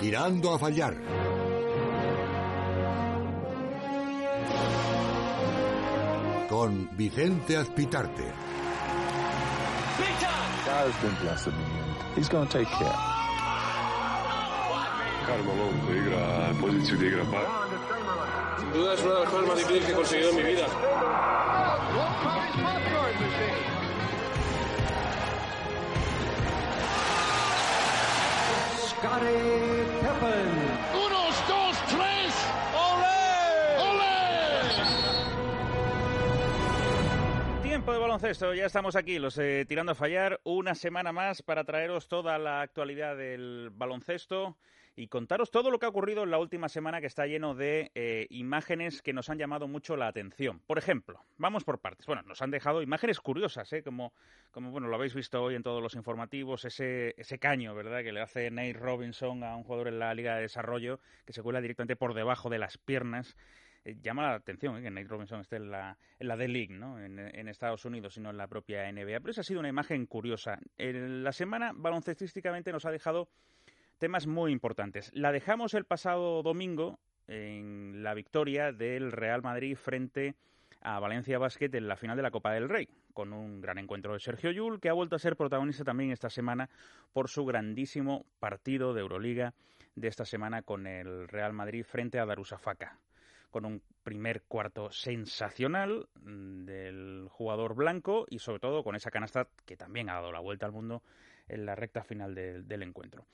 [0.00, 0.94] Tirando a fallar.
[6.48, 8.32] Con Vicente Azpitarte.
[12.28, 12.92] Care.
[15.26, 16.98] Carmelo igra poziciju.
[18.58, 20.66] Sin duda es una de las cosas más difíciles que he conseguido en mi vida.
[28.98, 29.87] Scotty
[30.20, 32.34] Unos, dos, tres.
[32.74, 33.78] ¡Olé!
[33.88, 34.12] ¡Olé!
[37.62, 41.62] Tiempo de baloncesto, ya estamos aquí, los eh, tirando a fallar, una semana más para
[41.62, 44.56] traeros toda la actualidad del baloncesto
[44.98, 47.92] y contaros todo lo que ha ocurrido en la última semana que está lleno de
[47.94, 50.60] eh, imágenes que nos han llamado mucho la atención.
[50.66, 52.04] Por ejemplo, vamos por partes.
[52.04, 53.84] Bueno, nos han dejado imágenes curiosas, ¿eh?
[53.84, 54.12] como,
[54.50, 58.10] como bueno, lo habéis visto hoy en todos los informativos, ese, ese caño, ¿verdad?, que
[58.10, 61.60] le hace Nate Robinson a un jugador en la Liga de Desarrollo que se cuela
[61.60, 63.36] directamente por debajo de las piernas
[63.84, 64.82] eh, llama la atención ¿eh?
[64.82, 67.00] que Nate Robinson esté en la, en la D-League, ¿no?
[67.00, 69.20] En, Estados Unidos y no en la propia NBA.
[69.20, 70.58] Pero esa ha sido una imagen curiosa.
[70.76, 73.28] En la semana baloncestísticamente nos ha dejado
[73.98, 75.10] temas muy importantes.
[75.14, 80.34] La dejamos el pasado domingo en la victoria del Real Madrid frente
[80.80, 84.12] a Valencia Basket en la final de la Copa del Rey, con un gran encuentro
[84.12, 86.70] de Sergio Yul, que ha vuelto a ser protagonista también esta semana
[87.12, 89.54] por su grandísimo partido de Euroliga
[89.96, 92.98] de esta semana con el Real Madrid frente a Darusafaka
[93.50, 99.76] con un primer cuarto sensacional del jugador blanco y sobre todo con esa canasta que
[99.76, 101.02] también ha dado la vuelta al mundo
[101.48, 103.24] en la recta final de, del encuentro.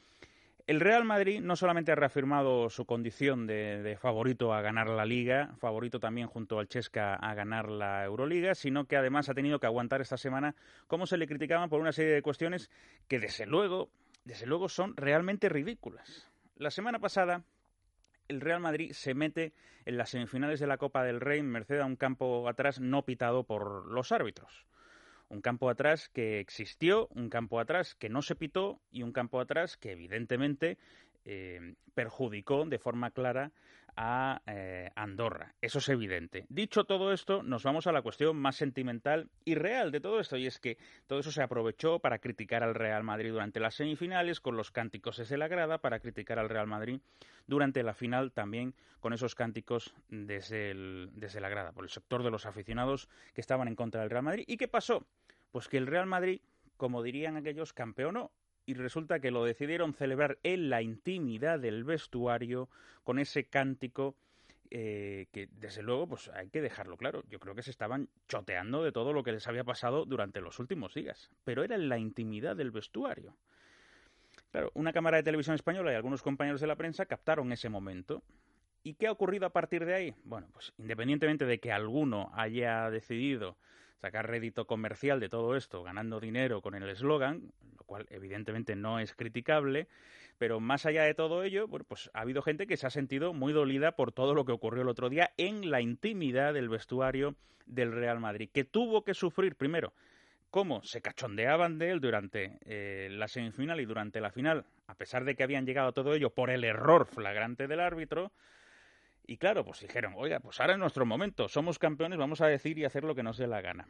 [0.67, 5.55] El Real Madrid no solamente ha reafirmado su condición de, favorito a ganar la Liga,
[5.59, 9.67] favorito también junto al Chesca a ganar la Euroliga, sino que además ha tenido que
[9.67, 10.55] aguantar esta semana
[10.87, 12.71] cómo se le criticaban por una serie de cuestiones
[13.09, 13.91] que desde luego,
[14.25, 16.31] desde luego son realmente ridículas.
[16.57, 17.45] La semana pasada
[18.29, 19.53] el Real Madrid se mete
[19.85, 23.45] en las semifinales de la Copa del Rey merced a un campo atrás no pitado
[23.45, 24.67] por los árbitros.
[25.29, 29.41] Un campo atrás que existió, un campo atrás que no se pitó y un campo
[29.41, 30.79] atrás que evidentemente
[31.25, 33.53] eh, perjudicó de forma clara
[33.97, 35.55] a eh, Andorra.
[35.61, 36.47] Eso es evidente.
[36.49, 40.37] Dicho todo esto, nos vamos a la cuestión más sentimental y real de todo esto,
[40.37, 44.41] y es que todo eso se aprovechó para criticar al Real Madrid durante las semifinales,
[44.41, 47.01] con los cánticos desde la grada, para criticar al Real Madrid
[47.47, 50.75] durante la final también con esos cánticos desde,
[51.13, 54.25] desde la grada, por el sector de los aficionados que estaban en contra del Real
[54.25, 54.45] Madrid.
[54.47, 55.07] ¿Y qué pasó?
[55.53, 56.41] Pues que el Real Madrid,
[56.77, 58.33] como dirían aquellos, campeonó
[58.67, 62.69] y resulta que lo decidieron celebrar en la intimidad del vestuario
[63.03, 64.15] con ese cántico
[64.71, 68.83] eh, que desde luego pues hay que dejarlo claro yo creo que se estaban choteando
[68.83, 71.99] de todo lo que les había pasado durante los últimos días pero era en la
[71.99, 73.37] intimidad del vestuario
[74.51, 78.23] claro una cámara de televisión española y algunos compañeros de la prensa captaron ese momento
[78.87, 80.15] ¿Y qué ha ocurrido a partir de ahí?
[80.25, 83.57] Bueno, pues independientemente de que alguno haya decidido
[84.01, 88.99] sacar rédito comercial de todo esto, ganando dinero con el eslogan, lo cual evidentemente no
[88.99, 89.89] es criticable,
[90.39, 93.33] pero más allá de todo ello, bueno, pues ha habido gente que se ha sentido
[93.33, 97.35] muy dolida por todo lo que ocurrió el otro día en la intimidad del vestuario
[97.67, 99.93] del Real Madrid, que tuvo que sufrir primero
[100.51, 105.25] cómo se cachondeaban de él durante eh, la semifinal y durante la final, a pesar
[105.25, 108.31] de que habían llegado a todo ello por el error flagrante del árbitro,
[109.27, 112.79] y claro, pues dijeron, oiga, pues ahora es nuestro momento, somos campeones, vamos a decir
[112.79, 113.89] y hacer lo que nos dé la gana.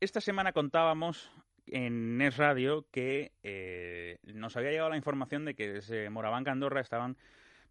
[0.00, 1.30] Esta semana contábamos
[1.66, 6.80] en NES Radio que eh, nos había llegado la información de que desde Morabanca Andorra
[6.80, 7.16] estaban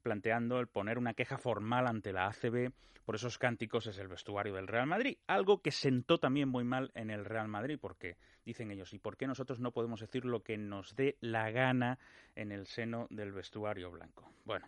[0.02, 2.72] planteando el poner una queja formal ante la ACB
[3.06, 6.92] por esos cánticos es el vestuario del Real Madrid, algo que sentó también muy mal
[6.96, 10.42] en el Real Madrid, porque dicen ellos, ¿y por qué nosotros no podemos decir lo
[10.42, 12.00] que nos dé la gana
[12.36, 14.28] en el seno del vestuario blanco?
[14.44, 14.68] Bueno,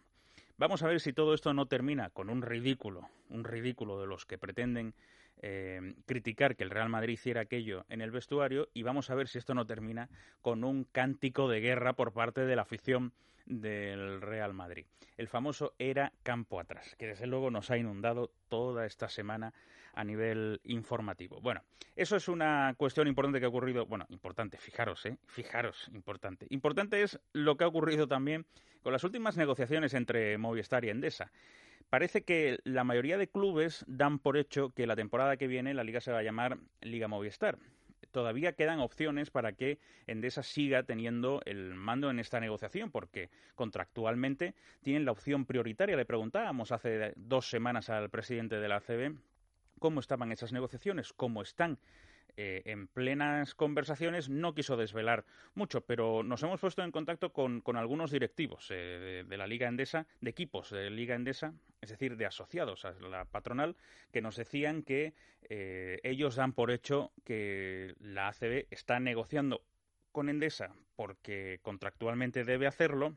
[0.59, 4.25] Vamos a ver si todo esto no termina con un ridículo, un ridículo de los
[4.25, 4.95] que pretenden
[5.44, 9.28] eh, criticar que el Real Madrid hiciera aquello en el vestuario y vamos a ver
[9.28, 10.09] si esto no termina
[10.41, 13.13] con un cántico de guerra por parte de la afición
[13.45, 14.88] del Real Madrid.
[15.15, 19.53] El famoso era campo atrás, que desde luego nos ha inundado toda esta semana
[19.97, 21.41] a nivel informativo.
[21.41, 21.63] Bueno,
[21.95, 25.17] eso es una cuestión importante que ha ocurrido, bueno, importante, fijaros, ¿eh?
[25.25, 26.45] Fijaros, importante.
[26.51, 28.45] Importante es lo que ha ocurrido también
[28.83, 31.31] con las últimas negociaciones entre Movistar y Endesa.
[31.89, 35.83] Parece que la mayoría de clubes dan por hecho que la temporada que viene la
[35.83, 37.57] liga se va a llamar Liga Movistar
[38.11, 44.55] todavía quedan opciones para que Endesa siga teniendo el mando en esta negociación, porque contractualmente
[44.81, 45.95] tienen la opción prioritaria.
[45.95, 49.15] Le preguntábamos hace dos semanas al presidente de la ACB
[49.79, 51.79] cómo estaban esas negociaciones, cómo están.
[52.39, 55.25] Eh, en plenas conversaciones no quiso desvelar
[55.56, 60.06] mucho, pero nos hemos puesto en contacto con, algunos directivos eh, de, la Liga Endesa,
[60.21, 63.75] de equipos de Liga Endesa, es decir, de asociados a la patronal,
[64.12, 65.15] que nos decían que
[65.50, 69.63] eh, ellos dan por hecho que la ACB está negociando
[70.12, 73.15] con Endesa porque contractualmente debe hacerlo,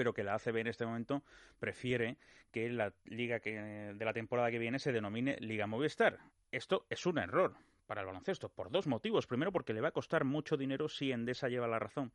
[0.00, 1.22] pero que la ACB en este momento
[1.58, 2.16] prefiere
[2.50, 6.20] que la liga que, de la temporada que viene se denomine Liga Movistar.
[6.50, 7.54] Esto es un error,
[7.86, 9.26] para el baloncesto, por dos motivos.
[9.26, 12.12] Primero, porque le va a costar mucho dinero si Endesa lleva la razón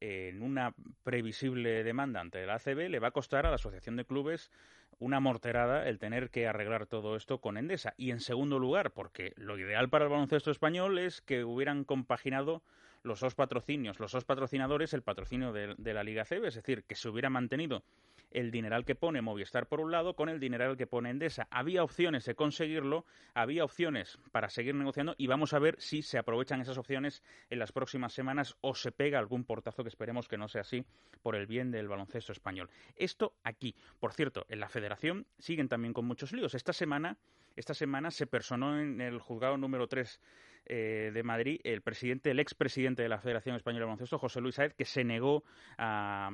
[0.00, 4.06] en una previsible demanda ante la ACB, le va a costar a la Asociación de
[4.06, 4.50] Clubes
[4.98, 7.92] una morterada el tener que arreglar todo esto con Endesa.
[7.98, 12.62] Y en segundo lugar, porque lo ideal para el baloncesto español es que hubieran compaginado
[13.04, 16.84] los dos patrocinios, los dos patrocinadores, el patrocinio de, de la Liga CB, es decir,
[16.84, 17.84] que se hubiera mantenido
[18.34, 21.46] el dineral que pone Movistar por un lado con el dineral que pone Endesa.
[21.50, 26.18] Había opciones de conseguirlo, había opciones para seguir negociando y vamos a ver si se
[26.18, 30.36] aprovechan esas opciones en las próximas semanas o se pega algún portazo que esperemos que
[30.36, 30.84] no sea así
[31.22, 32.68] por el bien del baloncesto español.
[32.96, 33.74] Esto aquí.
[34.00, 36.54] Por cierto, en la federación siguen también con muchos líos.
[36.54, 37.16] Esta semana,
[37.56, 40.20] esta semana se personó en el juzgado número 3
[40.66, 44.56] eh, de Madrid el presidente, el expresidente de la Federación Española de Baloncesto, José Luis
[44.56, 45.44] Saez, que se negó
[45.76, 46.30] a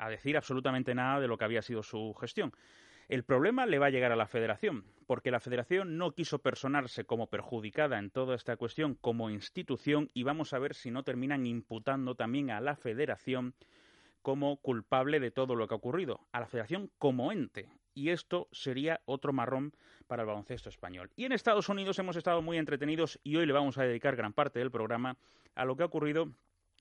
[0.00, 2.52] a decir absolutamente nada de lo que había sido su gestión.
[3.08, 7.04] El problema le va a llegar a la federación, porque la federación no quiso personarse
[7.04, 11.44] como perjudicada en toda esta cuestión como institución y vamos a ver si no terminan
[11.44, 13.54] imputando también a la federación
[14.22, 17.68] como culpable de todo lo que ha ocurrido, a la federación como ente.
[17.94, 19.74] Y esto sería otro marrón
[20.06, 21.10] para el baloncesto español.
[21.16, 24.32] Y en Estados Unidos hemos estado muy entretenidos y hoy le vamos a dedicar gran
[24.32, 25.16] parte del programa
[25.56, 26.30] a lo que ha ocurrido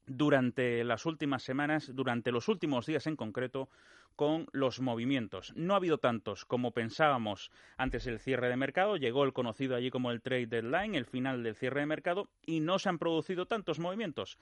[0.09, 3.69] durante las últimas semanas, durante los últimos días en concreto,
[4.15, 5.53] con los movimientos.
[5.56, 8.97] No ha habido tantos como pensábamos antes del cierre de mercado.
[8.97, 12.59] Llegó el conocido allí como el trade deadline, el final del cierre de mercado, y
[12.59, 14.38] no se han producido tantos movimientos.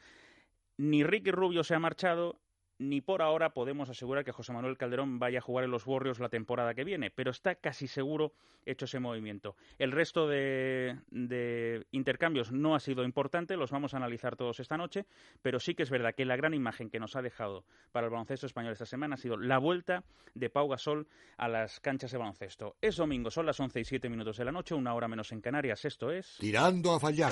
[0.78, 2.40] Ni Ricky Rubio se ha marchado,
[2.80, 6.20] ni por ahora podemos asegurar que José Manuel Calderón vaya a jugar en los Warriors
[6.20, 8.34] la temporada que viene, pero está casi seguro
[8.66, 9.56] hecho ese movimiento.
[9.80, 10.98] El resto de,
[11.92, 15.06] intercambios no ha sido importante, los vamos a analizar todos esta noche,
[15.42, 18.12] pero sí que es verdad que la gran imagen que nos ha dejado para el
[18.12, 20.04] baloncesto español esta semana ha sido la vuelta
[20.34, 21.08] de Pau Gasol
[21.38, 22.76] a las canchas de baloncesto.
[22.82, 25.42] Es domingo, son las 11 y 7 minutos de la noche, una hora menos en
[25.42, 25.86] Canarias.
[25.86, 26.38] Esto es.
[26.40, 27.32] Tirando a fallar.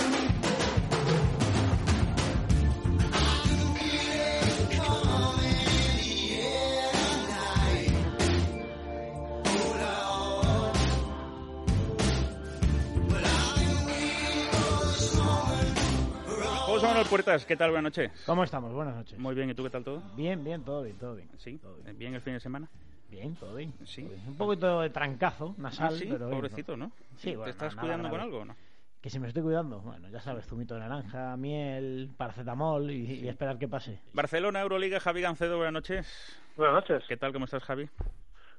[17.06, 17.70] Manuel Puertas, ¿qué tal?
[17.70, 18.24] Buenas noches.
[18.26, 18.74] ¿Cómo estamos?
[18.74, 19.20] Buenas noches.
[19.20, 20.02] Muy bien, ¿y tú qué tal todo?
[20.16, 21.30] Bien, bien, todo bien, todo bien.
[21.38, 21.60] ¿Sí?
[21.60, 22.16] Todo bien.
[22.16, 22.68] el fin de semana?
[23.10, 23.74] Bien, todo bien.
[23.86, 24.10] Sí.
[24.28, 26.08] Un poquito de trancazo nasal, ¿Ah, sí?
[26.10, 26.92] pero Pobrecito, ¿no?
[27.18, 28.56] Sí, ¿Te estás cuidando con algo o no?
[29.02, 33.60] Que si me estoy cuidando, bueno, ya sabes, zumito de naranja, miel, paracetamol y, esperar
[33.60, 34.00] que pase.
[34.14, 36.40] Barcelona, Euroliga, Javi Gancedo, buenas noches.
[36.58, 37.04] Buenas noches.
[37.08, 37.34] ¿Qué tal?
[37.34, 37.88] ¿Cómo estás, Javi?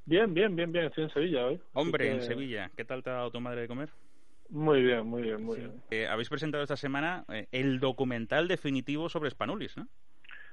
[0.05, 0.85] Bien, bien, bien, bien.
[0.85, 1.61] Estoy en Sevilla hoy.
[1.73, 2.71] Hombre, en Sevilla.
[2.77, 3.91] ¿Qué tal te ha dado tu madre de comer?
[4.51, 5.83] Muy bien, muy bien, muy bien.
[5.91, 9.87] Eh, habéis presentado esta semana eh, el documental definitivo sobre Spanulis, ¿no?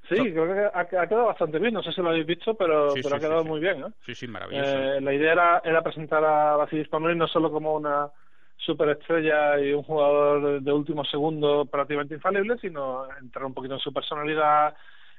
[0.10, 1.74] Sí, creo que ha, quedado bastante bien.
[1.74, 3.84] No sé si lo habéis visto, pero, pero ha quedado muy bien.
[3.84, 3.88] ¿eh?
[4.06, 4.69] Sí, sí, maravilloso.
[4.69, 8.10] Eh, la idea era, era presentar a Vasilis Spanulis no solo como una
[8.57, 13.94] superestrella y un jugador de último segundo prácticamente infalible, sino entrar un poquito en su
[13.94, 14.75] personalidad,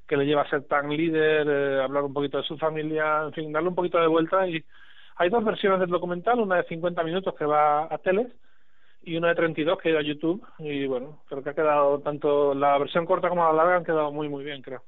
[0.06, 3.52] que le lleva a ser tan líder, hablar un poquito de su familia, en fin,
[3.52, 4.46] darle un poquito de vuelta.
[4.46, 4.62] Y
[5.16, 8.28] hay dos versiones del documental, una de 50 minutos que va a teles
[9.06, 12.00] y una de 32 que ha ido a YouTube y bueno, creo que ha quedado
[12.00, 14.82] tanto la versión corta como la larga han quedado muy muy bien, creo.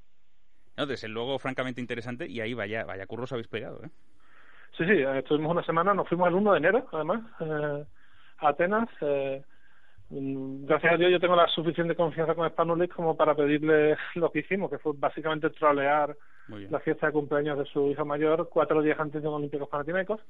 [0.76, 3.90] No, desde luego francamente interesante y ahí vaya, vaya curros habéis pegado, ¿eh?
[4.76, 7.85] Sí, sí, estuvimos una semana, nos fuimos el 1 de enero además eh,
[8.38, 8.88] a Atenas.
[9.00, 9.42] Eh,
[10.11, 14.30] mm, gracias a Dios yo tengo la suficiente confianza con Spanulis como para pedirle lo
[14.30, 16.16] que hicimos, que fue básicamente trolear
[16.49, 20.20] la fiesta de cumpleaños de su hijo mayor cuatro días antes de los Olímpicos Panathinaikos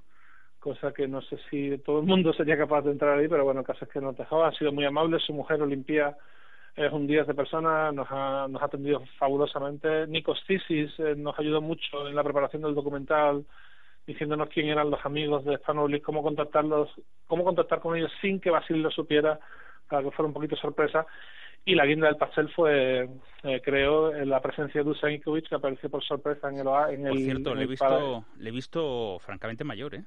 [0.67, 3.61] cosa que no sé si todo el mundo sería capaz de entrar ahí, pero bueno,
[3.61, 6.17] el caso es que nos dejaba, ha sido muy amable, su mujer Olimpia
[6.75, 10.07] es un 10 de persona, nos ha, nos ha atendido fabulosamente.
[10.09, 13.47] Nikos Cisis eh, nos ayudó mucho en la preparación del documental,
[14.07, 16.91] diciéndonos quién eran los amigos de Spanulis, cómo contactarlos,
[17.29, 19.39] cómo contactar con ellos sin que Basil lo supiera,
[19.89, 21.07] para que fuera un poquito sorpresa.
[21.65, 23.09] Y la guinda del pastel fue,
[23.43, 26.67] eh, creo, la presencia de Dusan Ikovic, que apareció por sorpresa en el...
[26.91, 30.05] En por cierto, le, he visto, le he visto francamente mayor, ¿eh?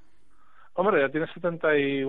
[0.79, 2.05] Hombre, ya tiene 70 y,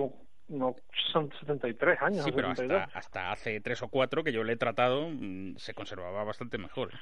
[0.47, 0.75] no,
[1.11, 2.23] son 73 años.
[2.23, 5.73] Sí, pero hasta, hasta, hace 3 o 4 que yo le he tratado mm, se
[5.73, 6.93] conservaba bastante mejor.
[6.93, 6.97] ¿eh?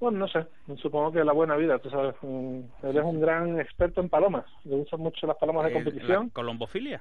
[0.00, 0.44] Bueno, no sé,
[0.82, 4.74] supongo que la buena vida, tú sabes, mm, eres un gran experto en palomas, le
[4.74, 6.26] gustan mucho las palomas de competición.
[6.26, 7.00] ¿La colombofilia?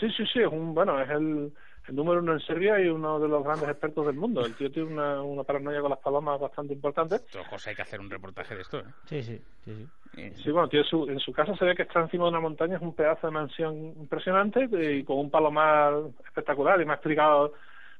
[0.00, 1.52] Sí, sí, sí, es un, bueno, es el,
[1.88, 4.44] el número uno en Serbia y uno de los grandes expertos del mundo.
[4.44, 7.16] El tío tiene una, una paranoia con las palomas bastante importante.
[7.16, 8.84] Esto, José, hay que hacer un reportaje de esto, ¿eh?
[9.06, 9.74] Sí, sí, sí.
[9.74, 9.88] sí.
[10.16, 12.40] Eh, Sí, bueno, tiene su, en su casa se ve que está encima de una
[12.40, 16.80] montaña, es un pedazo de mansión impresionante y con un palomar espectacular.
[16.80, 17.54] Y me ha explicado,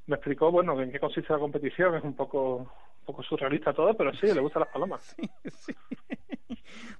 [0.07, 1.95] me explicó, bueno, en qué consiste la competición.
[1.95, 5.15] Es un poco, un poco surrealista todo, pero sí, le gustan las palomas.
[5.45, 5.75] sí.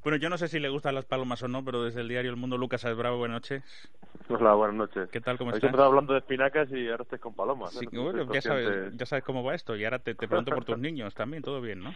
[0.04, 2.32] Bueno, yo no sé si le gustan las palomas o no, pero desde el diario
[2.32, 3.64] El Mundo, Lucas Bravo, buenas noches.
[4.30, 5.10] Hola, buenas noches.
[5.10, 5.64] ¿Qué tal, cómo estás?
[5.64, 7.74] empezado hablando de espinacas y ahora estáis con palomas.
[7.74, 7.80] ¿no?
[7.80, 10.54] Sí, No bueno, ya, sabes, ya sabes cómo va esto y ahora te, te pregunto
[10.54, 11.94] por tus niños también, todo bien, ¿no?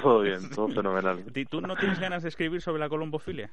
[0.00, 1.24] Todo bien, todo fenomenal.
[1.34, 3.50] ¿Y ¿Tú no tienes ganas de escribir sobre la colombofilia?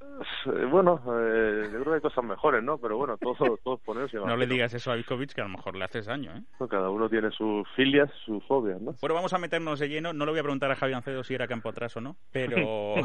[0.00, 2.78] Eh, Bueno, eh, yo creo que hay cosas mejores, ¿no?
[2.78, 4.16] Pero bueno, todo, todo es ponerse.
[4.16, 6.42] No le digas eso a Vizkovic, que a lo mejor le haces daño, ¿eh?
[6.68, 8.94] Cada uno tiene sus filias, sus fobias, ¿no?
[9.00, 10.12] Bueno, vamos a meternos de lleno.
[10.12, 12.56] No le voy a preguntar a Javi Ancedo si era campo atrás o no, pero...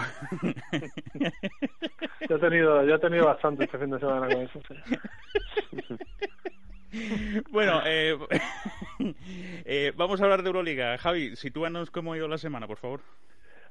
[2.29, 4.59] Yo he tenido, yo he tenido bastante este fin de semana con eso.
[7.51, 8.17] bueno, eh,
[9.65, 10.97] eh, vamos a hablar de Euroliga.
[10.97, 13.01] Javi, sitúanos cómo ha ido la semana, por favor.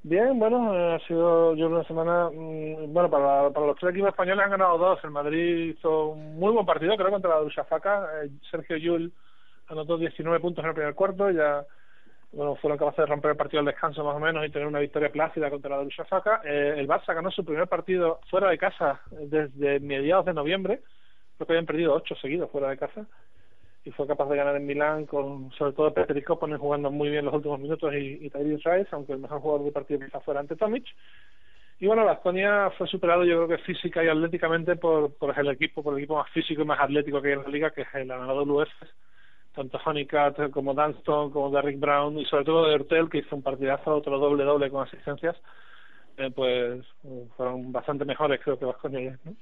[0.06, 4.44] Bien, bueno, ha sido yo una semana, mm, bueno, para, para los tres equipos españoles
[4.44, 5.02] han ganado dos.
[5.02, 8.22] El Madrid hizo un muy buen partido, creo, contra la Dursafaca.
[8.22, 9.10] Eh, Sergio Yul
[9.68, 11.64] anotó 19 puntos en el primer cuarto, ya
[12.32, 14.80] bueno, fueron capaces de romper el partido al descanso más o menos y tener una
[14.80, 16.42] victoria plácida contra la Dursafaca.
[16.44, 20.82] Eh, el Barça ganó su primer partido fuera de casa desde mediados de noviembre,
[21.38, 23.06] creo que habían perdido ocho seguidos fuera de casa
[23.84, 27.24] y fue capaz de ganar en Milán con sobre todo Petr Koponen jugando muy bien
[27.24, 30.56] los últimos minutos y, y Rice, aunque el mejor jugador del partido quizá fuera ante
[30.56, 30.84] Tomic.
[31.80, 35.82] Y bueno, Baskonia fue superado yo creo que física y atléticamente por, por el equipo,
[35.82, 37.88] por el equipo más físico y más atlético que hay en la liga, que es
[37.94, 38.94] el Efes.
[39.54, 43.42] Tanto Honeycutt como Dunston, como Derrick Brown y sobre todo de Hortel, que hizo un
[43.42, 45.36] partidazo, otro doble-doble con asistencias,
[46.16, 46.84] eh, pues
[47.36, 49.34] fueron bastante mejores creo que Baskonia ayer, ¿no?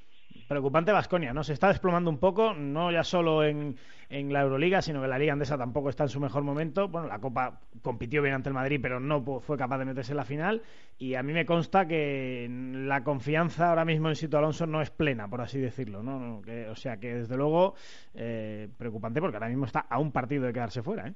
[0.49, 1.43] Preocupante Vasconia, ¿no?
[1.45, 3.77] Se está desplomando un poco, no ya solo en,
[4.11, 6.89] en la Euroliga, sino que la Liga Andesa tampoco está en su mejor momento.
[6.89, 10.19] Bueno, la Copa compitió bien ante el Madrid, pero no fue capaz de meterse en
[10.19, 10.63] la final.
[10.99, 14.91] Y a mí me consta que la confianza ahora mismo en Sito Alonso no es
[14.91, 16.43] plena, por así decirlo, ¿no?
[16.43, 17.75] Que- o sea que desde luego
[18.15, 21.15] eh, preocupante porque ahora mismo está a un partido de quedarse fuera, ¿eh?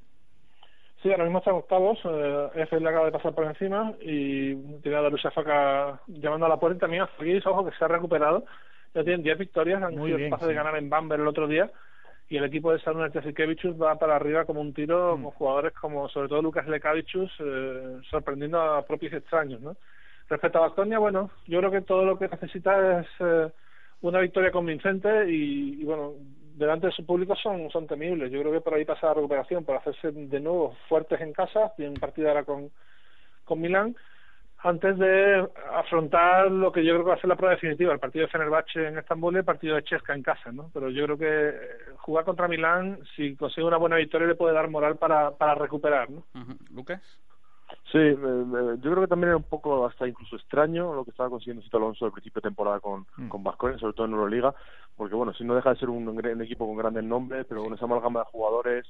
[1.03, 1.99] Sí, ahora mismo están octavos.
[2.05, 6.49] Eh, F le acaba de pasar por encima y tiene a Darusha Faka llamando a
[6.49, 6.81] la puerta.
[6.81, 8.45] También a ojo, que se ha recuperado.
[8.97, 10.53] Ya tienen 10 victorias, han Muy sido bien, capaces sí.
[10.53, 11.71] de ganar en Bamber el otro día.
[12.31, 15.23] Y el equipo de Sarunas Jasikevicius va para arriba como un tiro, Mm.
[15.23, 19.61] con jugadores como sobre todo Lucas Lekavicius, eh, sorprendiendo a propios extraños.
[19.61, 19.77] ¿no?
[20.31, 23.51] Respecto a Bastonia, bueno, yo creo que todo lo que necesita es eh,
[24.01, 26.15] una victoria convincente y, y, bueno,
[26.57, 28.33] delante de su público son, son temibles.
[28.33, 31.71] Yo creo que por ahí pasa la recuperación, por hacerse de nuevo fuertes en casa,
[31.77, 32.71] tienen partido ahora con,
[33.45, 33.95] con Milán,
[34.59, 37.99] antes de afrontar lo que yo creo que va a ser la prueba definitiva, el
[38.01, 40.71] partido de Fenerbahce en Estambul y el partido de Chesca en casa, ¿no?
[40.73, 41.55] Pero yo creo que eh,
[41.99, 46.11] jugar contra Milán, si consigue una buena victoria, le puede dar moral para, para recuperar,
[46.11, 46.25] ¿no?
[46.35, 46.55] Ujú.
[46.75, 47.03] ¿Lucas?
[47.91, 51.11] Sí, eh, eh, yo creo que también era un poco hasta incluso extraño lo que
[51.11, 53.29] estaba consiguiendo Sito Alonso al principio de temporada con, Mm.
[53.29, 53.45] con
[53.79, 54.55] sobre todo en Euroliga,
[54.97, 57.75] porque bueno, si no deja de ser un, un equipo con grandes nombres, pero con
[57.75, 58.87] esa amalgama de jugadores,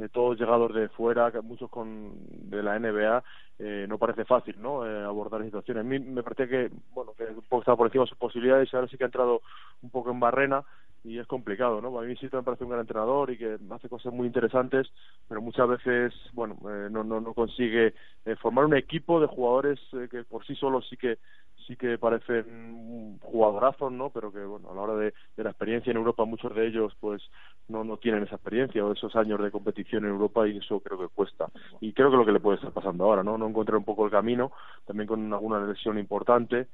[0.00, 2.12] eh, todos llegados de fuera, muchos con
[2.50, 3.22] de la NBA,
[3.58, 4.86] eh, no parece fácil, ¿no?
[4.86, 5.78] Eh, abordar la situación.
[5.78, 8.68] A mí me parece que, bueno, que un poco estaba por encima de sus posibilidades
[8.72, 9.42] y ahora sí que ha entrado
[9.82, 10.64] un poco en barrena
[11.02, 11.98] y es complicado, ¿no?
[11.98, 14.86] A mí Sito me parece un gran entrenador y que hace cosas muy interesantes,
[15.28, 19.78] pero muchas veces, bueno, eh, no, no, no consigue eh, formar un equipo de jugadores
[19.92, 21.18] eh, que por sí solos sí que
[21.66, 24.10] sí que parecen jugadorazos, ¿no?
[24.10, 26.96] Pero que, bueno, a la hora de, de la experiencia en Europa, muchos de ellos,
[27.00, 27.22] pues,
[27.68, 30.98] no, no tienen esa experiencia o esos años de competición en Europa y eso creo
[30.98, 31.46] que cuesta.
[31.80, 33.38] Y creo que lo que le puede estar pasando ahora, ¿no?
[33.38, 34.52] No encontrar un poco el camino,
[34.86, 36.68] también con alguna lesión importante.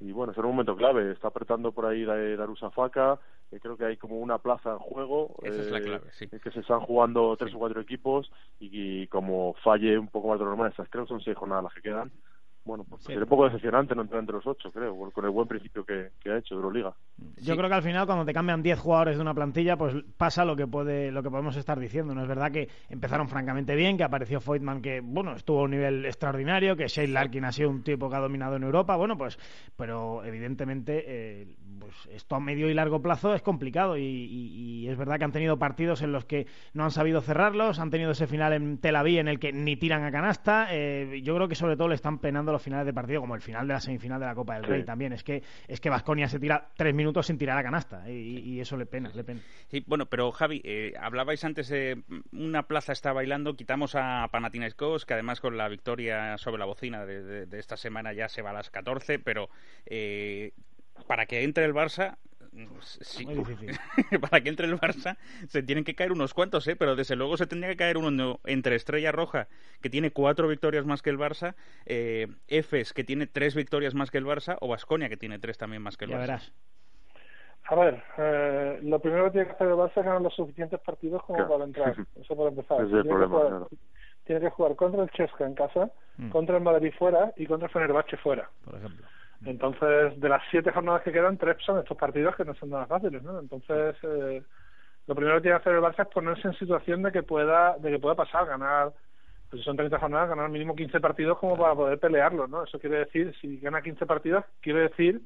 [0.00, 1.12] Y bueno, será un momento clave.
[1.12, 3.18] Está apretando por ahí Da- Darussa Faka.
[3.50, 5.34] eh, creo que hay como una plaza en juego.
[5.42, 6.28] Esa es la eh, clave, sí.
[6.28, 7.56] que se están jugando tres Sí.
[7.56, 11.04] o cuatro equipos y, y como falle un poco más de lo normal, estas creo
[11.04, 12.10] que son seis jornadas las que quedan.
[12.66, 13.06] Bueno, pues Sí.
[13.06, 16.10] sería un poco decepcionante no entrar entre los ocho, creo, con- el buen principio que,
[16.20, 16.92] que ha hecho Euroliga.
[17.40, 20.44] Yo creo que al final cuando te cambian 10 jugadores de una plantilla, pues pasa
[20.44, 22.14] lo que puede lo que podemos estar diciendo.
[22.14, 25.70] No es verdad que empezaron francamente bien, que apareció Foytman que bueno, estuvo a un
[25.70, 29.16] nivel extraordinario, que Shane Larkin ha sido un tipo que ha dominado en Europa, bueno,
[29.16, 29.38] pues
[29.76, 31.46] pero evidentemente eh,
[31.78, 35.24] pues esto a medio y largo plazo es complicado y, y- y es verdad que
[35.24, 38.78] han tenido partidos en los que no han sabido cerrarlos, han tenido ese final en
[38.78, 41.88] Tel Aviv en el que ni tiran a canasta, eh, yo creo que sobre todo
[41.88, 44.34] le están penando los finales de partido como el final de la semifinal de la
[44.34, 44.70] Copa del Sí.
[44.70, 48.10] Rey también, es que es que Vasconia se tira tres minutos sin tirar a canasta
[48.10, 49.40] y, y eso le pena, le pena.
[49.68, 55.06] Sí, bueno, pero Javi, eh, hablabais antes de una plaza está bailando, quitamos a Panathinaikos,
[55.06, 58.42] que además con la victoria sobre la bocina de, de- de esta semana ya se
[58.42, 59.48] va a las 14, pero
[59.86, 60.52] eh,
[61.06, 62.16] para que entre el Barça
[62.80, 63.26] Sí.
[63.26, 63.70] Muy difícil.
[64.20, 65.16] Para que entre el Barça
[65.48, 66.76] se tienen que caer unos cuantos, ¿eh?
[66.76, 69.48] Pero desde luego se tendría que caer uno entre Estrella Roja,
[69.82, 74.10] que tiene cuatro victorias más que el Barça, eh, Efes, que tiene tres victorias más
[74.10, 76.20] que el Barça, o Basconia, que tiene tres también más que el Ya Barça.
[76.20, 76.52] verás.
[77.68, 80.78] A ver, eh, lo primero que tiene que hacer el Barça es ganar los suficientes
[80.80, 81.52] partidos como Claro.
[81.52, 81.94] para entrar.
[82.16, 82.78] Eso para empezar.
[82.78, 83.68] Ese es el tiene, que problema, jugar, claro.
[84.24, 86.30] tiene que jugar contra el Chesca en casa, Mm.
[86.30, 88.48] contra el Madrid fuera y contra el Fenerbahce fuera.
[88.64, 89.06] Por ejemplo.
[89.44, 92.86] Entonces, de las siete jornadas que quedan, tres son estos partidos que no son nada
[92.86, 93.38] fáciles, ¿no?
[93.38, 94.42] Entonces, eh,
[95.06, 97.76] lo primero que tiene que hacer el Barça es ponerse en situación de que pueda,
[97.78, 98.92] de que pueda pasar, ganar,
[99.50, 102.64] pues son 30 jornadas, ganar mínimo 15 partidos como para poder pelearlo, ¿no?
[102.64, 105.20] Eso quiere decir, si gana 15 partidos, quiere decir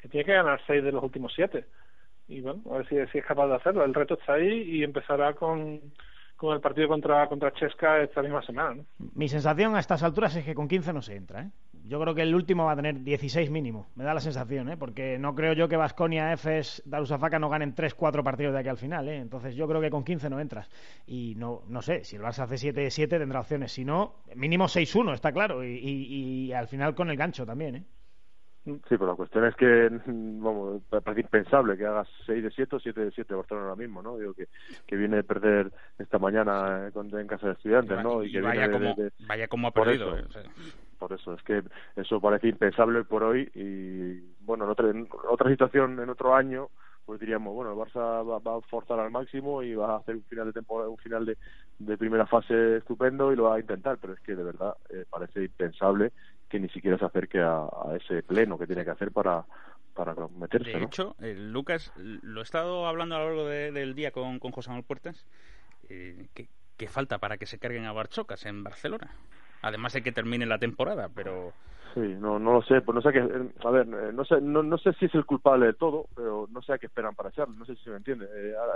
[0.00, 1.64] que tiene que ganar 6 de los últimos 7.
[2.28, 3.84] Y bueno, a ver si, es capaz de hacerlo.
[3.84, 5.80] El reto está ahí y empezará con,
[6.36, 8.82] con el partido contra, contra Chesca esta misma semana.
[9.14, 11.50] Mi sensación a estas alturas es que con 15 no se entra, ¿eh?
[11.88, 14.76] Yo creo que el último va a tener 16 mínimo, me da la sensación, ¿eh?
[14.76, 18.76] Porque no creo yo que Vasconia, Efes, Darussafaka no ganen 3-4 partidos de aquí al
[18.78, 19.18] final, ¿eh?
[19.18, 20.68] Entonces yo creo que con 15 no entras.
[21.06, 25.14] Y no no sé, si el Barça hace 7-7 tendrá opciones, si no, mínimo 6-1,
[25.14, 27.84] está claro, y, y, y al final con el gancho también, ¿eh?
[28.64, 32.80] Sí, pero la cuestión es que, vamos, parece impensable que hagas 6 de 7 o
[32.80, 34.18] 7 de 7 Barcelona ahora mismo, ¿no?
[34.18, 34.48] Digo que,
[34.88, 38.24] que viene de perder esta mañana eh, con- en casa de estudiantes, ¿no?
[38.24, 40.16] Y que vaya, viene de- como, de- vaya como ha perdido.
[40.18, 40.40] eso.
[40.40, 40.44] eh.
[40.98, 41.62] Por eso es que
[41.96, 46.70] eso parece impensable por hoy y bueno en otra, en otra situación en otro año
[47.04, 50.16] pues diríamos bueno el Barça va, va a forzar al máximo y va a hacer
[50.16, 51.36] un final de temporada un final de,
[51.78, 55.04] de primera fase estupendo y lo va a intentar pero es que de verdad eh,
[55.08, 56.12] parece impensable
[56.48, 59.44] que ni siquiera se acerque a, a ese pleno que tiene que hacer para
[59.94, 60.86] para meterse De ¿no?
[60.86, 64.52] hecho, eh, Lucas, lo he estado hablando a lo largo de- del día con, con
[64.52, 65.26] José Manuel Puertas,
[65.88, 69.10] eh, que, que falta para que se carguen a Barchocas en Barcelona.
[69.66, 71.52] Además de que termine la temporada, pero
[71.96, 74.62] Sí, no, no lo sé, pues no sé qué, a ver, eh, no sé, no,
[74.62, 77.30] no sé si es el culpable de todo, pero no sé a qué esperan para
[77.30, 78.26] echarlo, no sé si se me entiende.
[78.26, 78.74] Eh, ahora,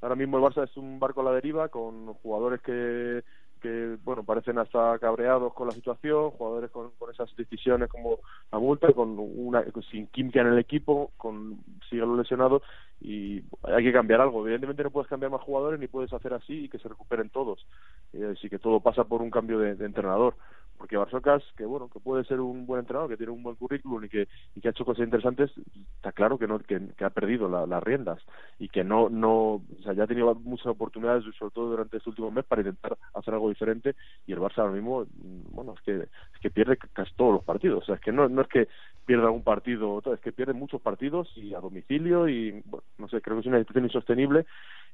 [0.00, 3.22] ahora mismo el Barça es un barco a la deriva con jugadores que,
[3.60, 8.58] que bueno, parecen hasta cabreados con la situación, jugadores con, con esas decisiones como la
[8.58, 11.58] multa, con una, sin química en el equipo, con
[11.90, 12.62] siglos lesionados
[13.00, 14.42] y hay que cambiar algo.
[14.42, 17.66] Evidentemente no puedes cambiar más jugadores ni puedes hacer así y que se recuperen todos.
[18.12, 20.36] Eh, así que todo pasa por un cambio de, de entrenador
[20.76, 24.04] porque Barsocas, que bueno, que puede ser un buen entrenador, que tiene un buen currículum
[24.04, 25.50] y que, y que ha hecho cosas interesantes,
[25.96, 28.22] está claro que no que, ha perdido la- las riendas
[28.58, 32.10] y que no, no, o sea, ya ha tenido muchas oportunidades, sobre todo durante este
[32.10, 33.94] último mes, para intentar hacer algo diferente
[34.26, 37.44] y el Barça ahora mismo, mm, bueno, es que, es que pierde casi todos los
[37.44, 38.68] partidos, o sea, es que no, no es que
[39.06, 43.20] pierda un partido, es que pierde muchos partidos y a domicilio y, bueno, no sé,
[43.20, 44.46] creo que es una situación insostenible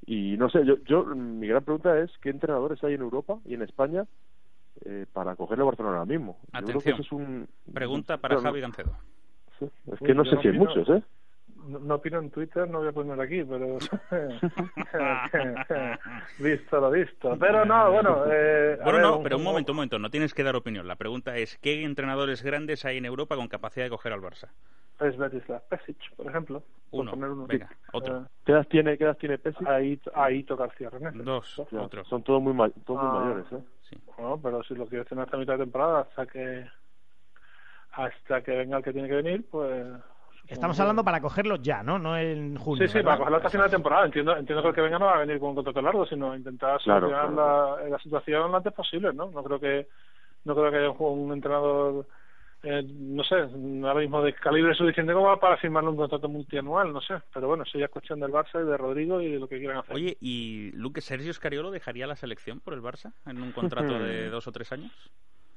[0.06, 3.54] y no sé, yo, yo, mi gran pregunta es, ¿qué entrenadores hay en Europa y
[3.54, 4.06] en España
[4.84, 6.38] eh, para cogerle a Barcelona ahora mismo.
[6.42, 6.94] Yo creo que Atención.
[6.94, 7.48] eso es un...
[7.72, 8.92] pregunta para Claro, Javi Gancedo.
[9.58, 11.02] sí, Es Uy, que no yo sé no si hay opino- muchos, ¿eh?
[11.66, 13.76] No, no opino en Twitter, no voy a poner aquí, pero
[16.38, 17.36] visto lo visto.
[17.38, 20.42] Pero no, bueno, eh, Bueno, ver, no, pero un momento, un momento, no tienes que
[20.42, 20.86] dar opinión.
[20.88, 24.48] La pregunta es, ¿qué entrenadores grandes hay en Europa con capacidad de coger al Barça?
[25.00, 26.62] Es Betislav Pesic, por ejemplo.
[26.90, 27.46] Uno, poner uno.
[27.46, 28.18] venga, otro.
[28.22, 29.66] Eh, ¿Qué edad tiene, qué edad tiene Pesic?
[29.66, 30.98] ahí, ahí toca el cierre.
[31.00, 31.10] ¿no?
[31.22, 32.04] Dos, otro.
[32.04, 33.20] Son todos muy, ma- todos muy Ah.
[33.20, 33.64] mayores, ¿eh?
[33.90, 33.98] Sí.
[34.16, 36.66] Bueno, pero si lo quieres tener hasta mitad de temporada, hasta que
[37.92, 39.84] hasta que venga el que tiene que venir, pues...
[40.46, 41.98] Estamos hablando para cogerlo ya, ¿no?
[41.98, 42.86] No en junio.
[42.86, 43.10] Sí, sí, ¿verdad?
[43.10, 44.06] para cogerlo hasta final de temporada.
[44.06, 46.34] Entiendo, entiendo que el que venga no va a venir con un contrato largo, sino
[46.34, 47.78] intentar Claro, solucionar claro.
[47.84, 49.30] La, la situación lo antes posible, ¿no?
[49.30, 49.88] No creo que
[50.44, 52.06] no creo que haya un, un entrenador,
[52.62, 57.00] eh, no sé, ahora mismo de calibre suficiente como para firmarle un contrato multianual, no
[57.00, 57.14] sé.
[57.32, 59.58] Pero bueno, eso ya es cuestión del Barça y de Rodrigo y de lo que
[59.58, 59.94] quieran hacer.
[59.96, 64.28] Oye, ¿y Luque Sergio Scariolo dejaría la selección por el Barça en un contrato de
[64.30, 64.92] dos o tres años?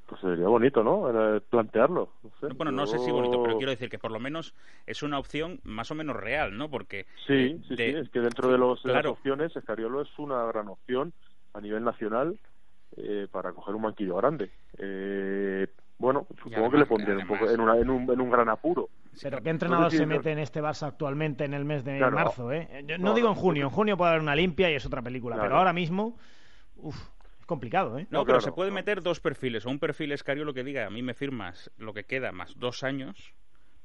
[0.06, 1.10] Pues sería bonito, ¿no?
[1.10, 2.14] Era plantearlo.
[2.24, 2.54] No sé.
[2.54, 4.54] Bueno, no sé si bonito, pero quiero decir que por lo menos
[4.86, 6.70] es una opción más o menos real, ¿no?
[6.70, 10.02] Porque Sí, eh, sí, de- sí, es que dentro de, los, de las opciones, Escariolo
[10.02, 11.14] es una gran opción
[11.54, 12.38] a nivel nacional
[12.98, 14.52] eh, para coger un banquillo grande.
[14.78, 18.50] Eh, bueno, supongo que le pondrían un poco en, una, en, un, en un gran
[18.50, 18.90] apuro.
[19.22, 21.84] Pero ¿qué entrenador No sé si- se mete en este Barça actualmente en el mes
[21.84, 22.16] de Claro.
[22.16, 22.52] marzo?
[22.52, 22.84] ¿eh?
[22.88, 25.02] Yo no, No, digo en junio, en junio puede haber una limpia y es otra
[25.02, 25.50] película, Claro.
[25.50, 26.18] pero ahora mismo,
[26.76, 26.98] uf,
[27.40, 28.08] es complicado, ¿eh?
[28.10, 28.76] No, No, pero claro, se puede no.
[28.76, 29.66] meter dos perfiles.
[29.66, 32.84] O un perfil Escariolo que diga, a mí me firmas lo que queda más dos
[32.84, 33.34] años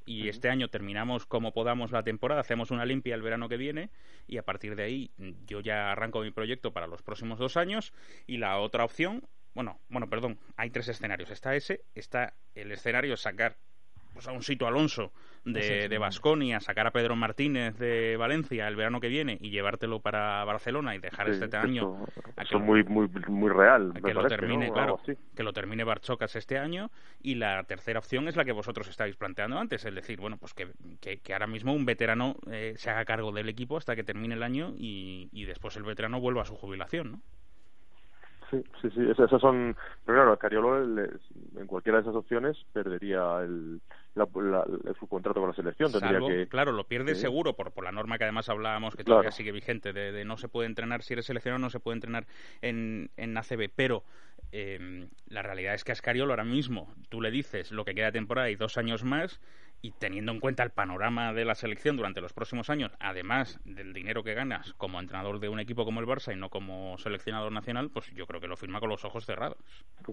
[0.06, 3.90] y este año terminamos como podamos la temporada, hacemos una limpia el verano que viene
[4.26, 5.10] y a partir de ahí
[5.46, 7.92] yo ya arranco mi proyecto para los próximos dos años
[8.26, 9.22] y la otra opción,
[9.54, 11.30] bueno, bueno, perdón, hay tres escenarios.
[11.30, 13.56] Está ese, está el escenario de sacar
[14.12, 15.12] pues a un sitio Alonso
[15.44, 20.44] de Basconia, sacar a Pedro Martínez de Valencia el verano que viene y llevártelo para
[20.44, 22.04] Barcelona y dejar este año
[22.36, 25.00] eso, muy muy muy real que lo termine claro
[25.34, 26.90] que lo termine Barchocas este año
[27.22, 30.52] y la tercera opción es la que vosotros estáis planteando antes es decir bueno pues
[30.52, 30.68] que,
[31.00, 34.42] que, ahora mismo un veterano eh, se haga cargo del equipo hasta que termine el
[34.42, 37.20] año y, y después el veterano vuelva a su jubilación ¿no?
[38.50, 39.76] Sí, sí, sí, esas son.
[40.04, 43.80] Pero claro, Cariolo en cualquiera de esas opciones perdería el,
[44.98, 45.92] su contrato con la selección.
[45.92, 46.48] Tendría que...
[46.48, 49.92] Claro, lo pierde seguro por, por la norma que además hablábamos que todavía sigue vigente
[49.92, 52.26] de, no se puede entrenar si eres seleccionado, no se puede entrenar
[52.62, 53.70] en, en ACB.
[53.74, 54.04] Pero
[54.52, 58.06] eh, la realidad es que a Escariolo ahora mismo tú le dices lo que queda
[58.06, 59.40] de temporada y dos años más
[59.80, 63.92] y teniendo en cuenta el panorama de la selección durante los próximos años, además del
[63.92, 67.52] dinero que ganas como entrenador de un equipo como el Barça y no como seleccionador
[67.52, 69.58] nacional, pues yo creo que lo firma con los ojos cerrados.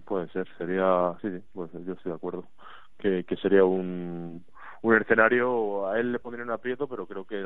[0.06, 2.48] Puede ser, sería, sí, ser, yo estoy de acuerdo,
[3.00, 4.46] que, que sería un,
[4.82, 7.44] un escenario, a él le pondría un aprieto, pero creo que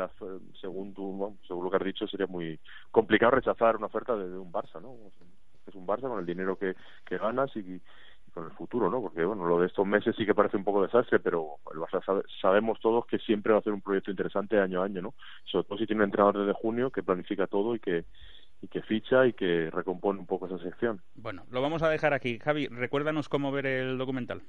[0.59, 2.59] según tú, según lo que has dicho, sería muy
[2.91, 4.95] complicado rechazar una oferta de, un Barça, ¿no?
[5.65, 7.81] Es un Barça con el dinero que, que ganas y
[8.39, 9.01] con el futuro, ¿no?
[9.01, 12.23] Porque, bueno, lo de estos meses sí que parece un poco desastre, pero el Barça
[12.41, 15.13] sabemos todos que siempre va a hacer un proyecto interesante año a año, ¿no?
[15.45, 18.05] Sobre todo si tiene un entrenador desde junio que planifica todo y que
[18.61, 21.01] y que ficha y que recompone un poco esa sección.
[21.15, 22.39] Bueno, lo vamos a dejar aquí.
[22.39, 24.41] Javi, recuérdanos cómo ver el documental.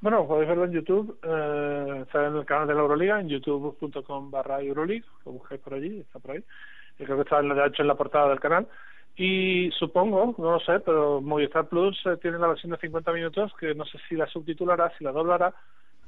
[0.00, 4.30] Bueno, podéis verlo en YouTube, eh, está en el canal de la Euroliga, en youtube.com
[4.30, 6.44] barra Euroleague, lo buscáis por allí, está por ahí.
[7.00, 8.68] Yo creo que está de hecho en la portada del canal.
[9.18, 13.52] Y supongo, no lo sé, pero Movistar Plus eh, tiene la versión de 50 minutos
[13.58, 15.52] que no sé si la subtitulará, si la doblará,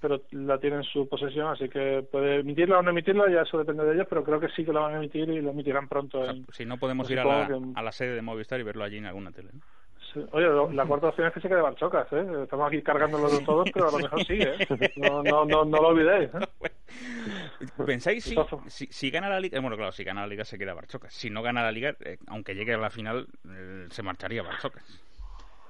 [0.00, 3.58] pero la tiene en su posesión, así que puede emitirla o no emitirla, ya eso
[3.58, 5.88] depende de ellos, pero creo que sí que la van a emitir y lo emitirán
[5.88, 6.22] pronto.
[6.52, 9.06] si no podemos ir a la, a la, sede de Movistar y verlo allí en
[9.06, 9.50] alguna tele.
[9.52, 9.60] ¿no?
[10.32, 12.26] Oye, la cuarta opción es que se quede Barchocas, ¿eh?
[12.42, 14.56] Estamos aquí cargándolo de todos, pero a lo mejor sí, ¿eh?
[14.96, 16.30] No, no, no, no lo olvidéis.
[16.34, 16.70] ¿eh?
[17.86, 19.58] ¿Pensáis si, si, gana la Liga?
[19.58, 21.12] Eh, bueno, claro, si gana la Liga se queda Barchocas.
[21.12, 23.28] Si no gana la Liga, eh, aunque llegue a la final,
[23.90, 25.00] se marcharía Barchocas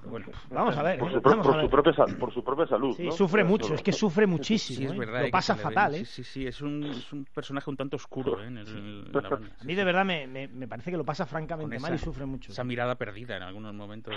[0.09, 0.99] bueno, vamos a ver.
[0.99, 1.15] Por, ¿eh?
[1.15, 2.95] su, propia, por su propia salud.
[2.97, 4.79] Sí, sufre mucho, es que sufre muchísimo.
[4.79, 4.99] Sí, es ¿eh?
[4.99, 5.25] verdad.
[5.25, 6.05] Lo pasa fatal, ¿eh?
[6.05, 8.47] Sí, sí, es un, es un personaje un tanto oscuro, ¿eh?
[8.47, 12.27] En, A mí de verdad me, me, parece que lo pasa francamente mal y sufre
[12.27, 12.53] mucho.
[12.53, 14.15] Esa mirada perdida en algunos momentos.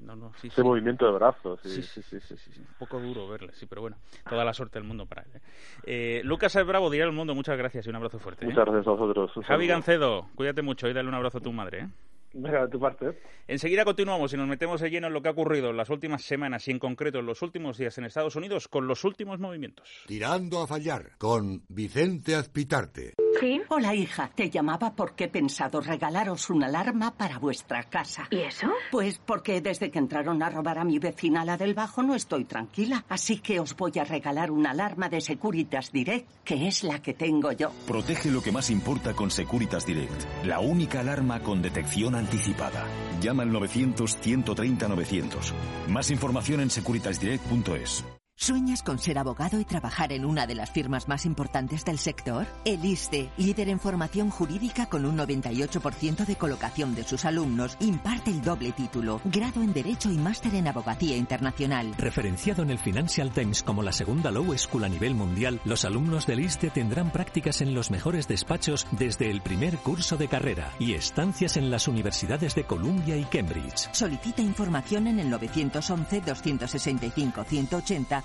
[0.00, 1.60] No, no, Ese movimiento de brazos.
[1.62, 3.96] Sí sí sí, sí, Un poco duro verle, sí, pero bueno,
[4.28, 5.40] toda la suerte del mundo para él.
[5.84, 6.22] ¿eh?
[6.24, 8.44] Lucas el Bravo, dirá al mundo, muchas gracias y un abrazo fuerte.
[8.46, 9.32] Muchas gracias a vosotros.
[9.46, 11.88] Javi Gancedo, cuídate mucho y dale un abrazo a tu madre, ¿eh?
[12.34, 13.16] Venga, de tu parte.
[13.46, 16.22] Enseguida continuamos y nos metemos de lleno en lo que ha ocurrido en las últimas
[16.22, 19.88] semanas y en concreto en los últimos días en Estados Unidos con los últimos movimientos.
[20.06, 23.14] Tirando a fallar con Vicente Azpitarte.
[23.40, 23.60] ¿Sí?
[23.68, 24.30] Hola, hija.
[24.34, 28.26] Te llamaba porque he pensado regalaros una alarma para vuestra casa.
[28.30, 28.68] ¿Y eso?
[28.90, 32.44] Pues porque desde que entraron a robar a mi vecina la del bajo no estoy
[32.44, 33.04] tranquila.
[33.08, 37.14] Así que os voy a regalar una alarma de Securitas Direct, que es la que
[37.14, 37.70] tengo yo.
[37.86, 40.44] Protege lo que más importa con Securitas Direct.
[40.44, 42.86] La única alarma con detección anticipada.
[43.20, 45.52] Llama al 900-130-900.
[45.88, 48.04] Más información en securitasdirect.es.
[48.36, 52.46] ¿Sueñas con ser abogado y trabajar en una de las firmas más importantes del sector?
[52.64, 58.32] El ISDE, líder en formación jurídica con un 98% de colocación de sus alumnos, imparte
[58.32, 61.94] el doble título, grado en Derecho y máster en Abogacía Internacional.
[61.96, 66.26] Referenciado en el Financial Times como la segunda Law School a nivel mundial, los alumnos
[66.26, 70.94] del ISDE tendrán prácticas en los mejores despachos desde el primer curso de carrera y
[70.94, 73.88] estancias en las universidades de Columbia y Cambridge.
[73.92, 75.30] Solicita información en el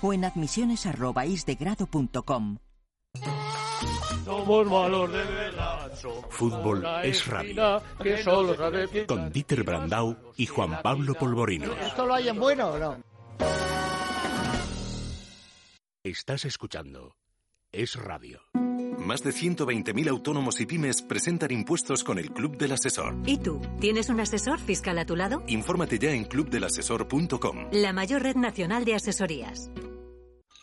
[0.00, 2.58] 265 180 o en admisiones.isdegrado.com.
[6.30, 7.82] Fútbol es radio.
[9.06, 11.72] Con Dieter Brandau y Juan Pablo Polvorino.
[11.72, 12.96] ¿Esto lo hay en bueno o no?
[16.02, 17.16] Estás escuchando
[17.72, 18.40] Es Radio.
[18.98, 23.16] Más de 120.000 autónomos y pymes presentan impuestos con el Club del Asesor.
[23.26, 23.60] ¿Y tú?
[23.80, 25.42] ¿Tienes un asesor fiscal a tu lado?
[25.46, 27.68] Infórmate ya en clubdelasesor.com.
[27.72, 29.70] La mayor red nacional de asesorías.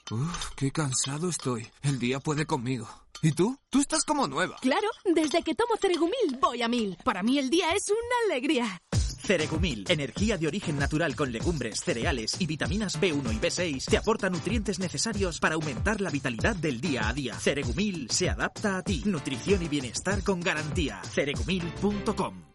[0.10, 1.68] Uf, qué cansado estoy.
[1.84, 2.88] El día puede conmigo.
[3.22, 3.58] ¿Y tú?
[3.70, 4.58] Tú estás como nueva.
[4.62, 6.98] Claro, desde que tomo Ceregumil voy a mil.
[7.04, 8.82] Para mí el día es una alegría.
[9.28, 14.30] Ceregumil, energía de origen natural con legumbres, cereales y vitaminas B1 y B6, te aporta
[14.30, 17.36] nutrientes necesarios para aumentar la vitalidad del día a día.
[17.36, 19.04] Ceregumil se adapta a ti.
[19.06, 21.02] Nutrición y bienestar con garantía.
[21.04, 22.46] Ceregumil.com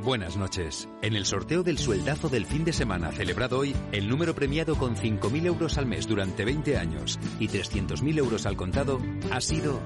[0.00, 0.88] Buenas noches.
[1.02, 4.96] En el sorteo del sueldazo del fin de semana celebrado hoy, el número premiado con
[4.96, 8.98] 5.000 euros al mes durante 20 años y 300.000 euros al contado
[9.30, 9.82] ha sido...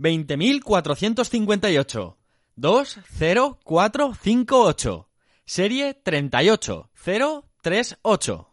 [0.00, 2.16] 20.458.
[2.56, 5.08] 20458.
[5.44, 8.48] Serie 38038.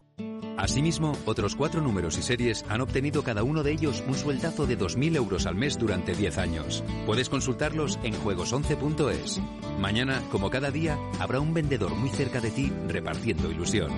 [0.57, 4.77] Asimismo, otros cuatro números y series han obtenido cada uno de ellos un sueldazo de
[4.77, 6.83] 2.000 euros al mes durante 10 años.
[7.05, 9.41] Puedes consultarlos en juegos11.es.
[9.79, 13.91] Mañana, como cada día, habrá un vendedor muy cerca de ti repartiendo ilusión.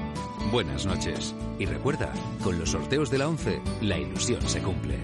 [0.52, 1.36] Buenas noches.
[1.60, 2.14] Y recuerda,
[2.44, 4.98] con los sorteos de la 11, la ilusión se cumple.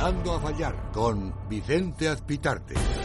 [0.00, 2.99] Tirando a fallar con Vicente Azpitarte.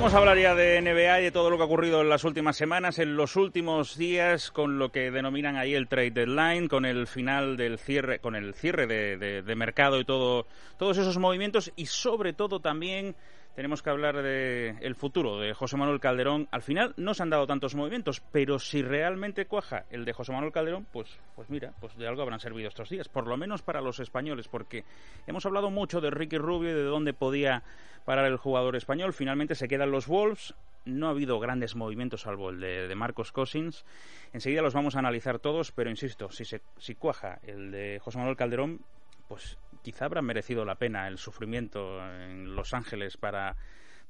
[0.00, 2.24] Vamos a hablar ya de NBA y de todo lo que ha ocurrido en las
[2.24, 6.86] últimas semanas, en los últimos días, con lo que denominan ahí el trade deadline, con
[6.86, 10.46] el final del cierre, con el cierre de, de mercado y todo,
[10.78, 13.14] todos esos movimientos y sobre todo también
[13.54, 16.48] tenemos que hablar del el futuro de José Manuel Calderón.
[16.50, 20.32] Al final no se han dado tantos movimientos, pero si realmente cuaja el de José
[20.32, 23.62] Manuel Calderón, pues, pues mira, pues de algo habrán servido estos días, por lo menos
[23.62, 24.84] para los españoles, porque
[25.26, 27.62] hemos hablado mucho de Ricky Rubio y de dónde podía
[28.04, 29.12] parar el jugador español.
[29.12, 30.54] Finalmente se quedan los Wolves.
[30.86, 33.84] No ha habido grandes movimientos salvo el de, de Marcos Cousins.
[34.32, 38.16] Enseguida los vamos a analizar todos, pero insisto, si, se, si cuaja el de José
[38.16, 38.80] Manuel Calderón,
[39.28, 43.56] pues quizá habrá merecido la pena el sufrimiento en Los Ángeles para,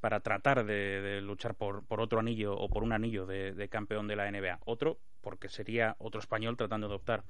[0.00, 4.08] para tratar de, luchar por, por, otro anillo o por un anillo de, de, campeón
[4.08, 4.60] de la NBA.
[4.64, 7.24] Otro, porque sería otro español tratando de optar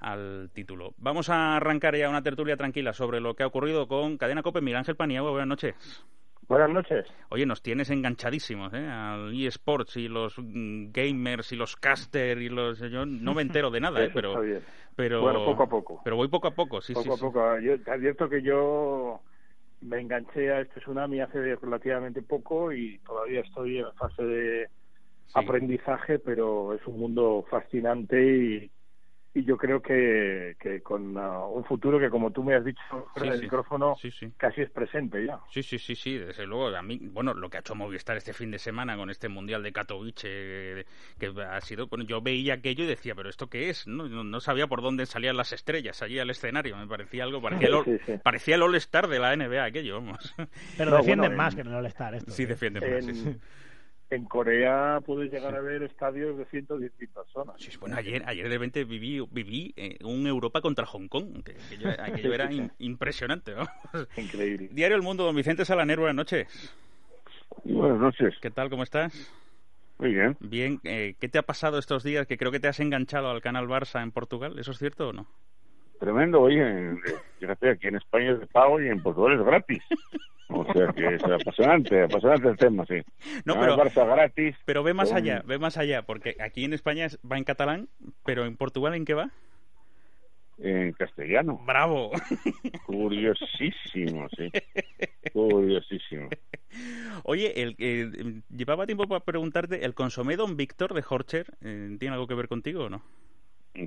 [0.00, 0.94] al título.
[0.96, 4.60] Vamos a arrancar ya una tertulia tranquila sobre lo que ha ocurrido con Cadena Cope.
[4.60, 5.74] Miguel Ángel Paniagua, buenas noches.
[6.48, 7.06] Buenas noches.
[7.28, 8.88] Oye, nos tienes enganchadísimos, ¿eh?
[8.88, 12.78] Al eSports y los gamers y los caster y los...
[12.78, 14.10] Yo no me entero de nada, ¿eh?
[14.14, 14.42] Pero,
[14.96, 15.20] pero...
[15.20, 16.00] Bueno, poco a poco.
[16.02, 17.08] Pero voy poco a poco, sí, poco sí.
[17.10, 17.60] Poco a poco.
[17.60, 19.20] Yo te advierto que yo
[19.82, 24.68] me enganché a este tsunami hace relativamente poco y todavía estoy en fase de
[25.26, 25.32] sí.
[25.34, 28.70] aprendizaje, pero es un mundo fascinante y,
[29.38, 32.80] y yo creo que, que con uh, un futuro que como tú me has dicho
[33.16, 33.42] Sí, sí.
[33.42, 34.32] micrófono Sí, sí.
[34.36, 36.74] casi es presente ya Sí, sí, sí, sí, desde luego.
[36.76, 39.62] A mí, bueno, lo que ha hecho Movistar este fin de semana con este Mundial
[39.62, 40.26] de Katowice,
[40.80, 40.84] eh,
[41.18, 43.86] que ha sido, bueno, yo veía aquello y decía, pero ¿esto qué es?
[43.86, 46.76] No, no, no sabía por dónde salían las estrellas allí al escenario.
[46.76, 48.12] Me parecía algo, parecía el, All- Sí, sí.
[48.22, 50.34] parecía el All-Star de la NBA aquello, vamos.
[50.76, 52.30] Pero No, defienden bueno, más en- que en el All-Star esto.
[52.32, 53.38] Sí, defienden más, sí, en, sí.
[54.10, 58.54] En Corea puedes llegar a ver estadios de 110.000 personas Sí, bueno, ayer, ayer de
[58.54, 63.54] repente viví, viví eh, un Europa contra Hong Kong, que aquello, aquello era in- impresionante,
[63.54, 63.68] ¿no?
[64.16, 66.48] increíble Diario El Mundo, don Vicente Salaner, buenas noches.
[67.64, 69.12] buenas noches ¿Qué tal, cómo estás?
[69.98, 72.26] muy bien Bien, eh, ¿qué te ha pasado estos días?
[72.26, 75.12] Que creo que te has enganchado al canal Barça en Portugal, ¿eso es cierto o
[75.12, 75.26] no?
[75.98, 76.94] Tremendo, oye,
[77.40, 79.82] fíjate, aquí en España es de pago y en Portugal es gratis.
[80.50, 83.02] O sea que es apasionante, apasionante el tema, sí.
[83.44, 84.56] No, Ah, pero- Barça gratis.
[84.64, 87.44] Pero ve más con- allá, ve más allá, porque aquí en España es- va en
[87.44, 87.88] catalán,
[88.24, 89.30] pero en Portugal ¿en qué va?
[90.60, 91.60] En castellano.
[91.66, 92.12] ¡Bravo!
[92.86, 94.50] Curiosísimo, sí.
[95.32, 96.28] Curiosísimo.
[97.24, 102.14] Oye, el, eh, llevaba tiempo para preguntarte, ¿el consomé Don Víctor de Horcher eh, tiene
[102.14, 103.02] algo que ver contigo o no?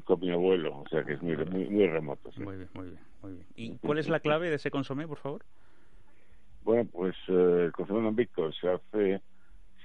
[0.06, 2.32] Con mi abuelo, o sea que es muy, muy, muy remoto.
[2.32, 2.42] sí.
[2.42, 3.46] Muy bien, muy bien, muy bien.
[3.56, 5.44] ¿Y cuál es la clave de ese consomé, por favor?
[6.64, 9.22] Bueno, pues eh, el consumo en Víctor se hace,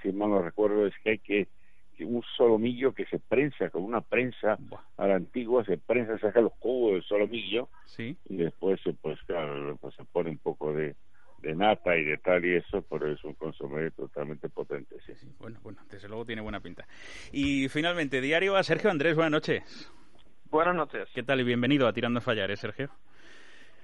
[0.01, 1.47] si mal no recuerdo, es que hay que,
[1.99, 4.59] un solomillo que se prensa con una prensa
[4.97, 8.15] a la antigua, se prensa, saca los cubos del solomillo Sí.
[8.25, 10.95] y después se, pues claro, pues se pone un poco de,
[11.39, 15.13] de nata y de tal y eso, pero es un consomé totalmente potente, sí.
[15.39, 16.87] Bueno, bueno, desde luego tiene buena pinta.
[17.31, 19.91] Y finalmente, diario a Sergio Andrés, buenas noches.
[20.49, 21.09] Buenas noches.
[21.13, 22.89] ¿Qué tal y bienvenido a Tirando a Fallar, eh, Sergio?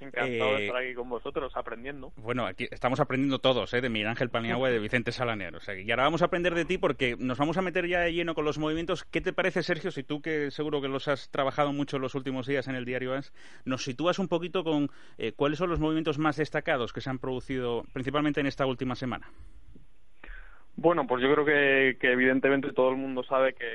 [0.03, 2.11] Encantado Eh, de estar aquí con vosotros aprendiendo.
[2.17, 3.81] Bueno, aquí estamos aprendiendo todos, ¿eh?
[3.81, 5.55] de Miguel Ángel Paniagua y de Vicente Salaner.
[5.55, 8.01] O sea, y ahora vamos a aprender de ti porque nos vamos a meter ya
[8.01, 9.03] de lleno con los movimientos.
[9.03, 12.15] ¿Qué te parece, Sergio, si tú, que seguro que los has trabajado mucho en los
[12.15, 13.33] últimos días en el diario AS,
[13.65, 17.19] nos sitúas un poquito con eh, cuáles son los movimientos más destacados que se han
[17.19, 19.31] producido principalmente en esta última semana?
[20.75, 23.69] Bueno, pues yo creo que, que evidentemente todo el mundo sabe que,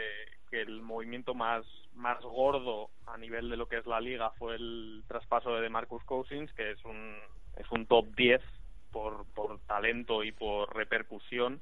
[0.51, 1.65] que el movimiento más,
[1.99, 6.03] más gordo a nivel de lo que es la liga fue el traspaso de Marcus
[6.05, 7.17] Cousins, que es un,
[7.57, 8.41] es un top 10
[8.93, 11.61] por, por talento y por repercusión.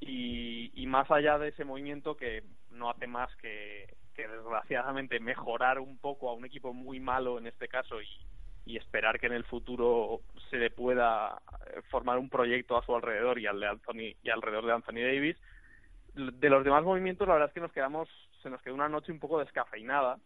[0.00, 5.96] Y, y más allá de ese movimiento que no hace más que, desgraciadamente mejorar un
[5.96, 8.08] poco a un equipo muy malo en este caso y,
[8.66, 12.96] y esperar que en el futuro se le pueda eh, formar un proyecto a su
[12.96, 15.36] alrededor y al de Anthony y alrededor de Anthony Davis
[16.14, 18.08] de los demás movimientos la verdad es que nos quedamos
[18.42, 20.18] se nos quedó una noche un poco descafeinada.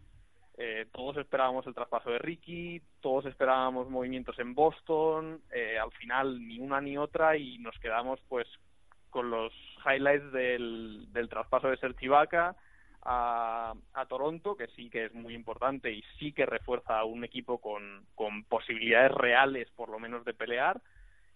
[0.59, 6.47] Eh, todos esperábamos el traspaso de Ricky, todos esperábamos movimientos en Boston, eh, al final
[6.47, 8.47] ni una ni otra y nos quedamos pues
[9.09, 9.53] con los
[9.85, 12.55] highlights del, del traspaso de Serge Ibaka
[13.03, 17.25] a, a Toronto, que sí que es muy importante y sí que refuerza a un
[17.25, 20.81] equipo con, con posibilidades reales por lo menos de pelear,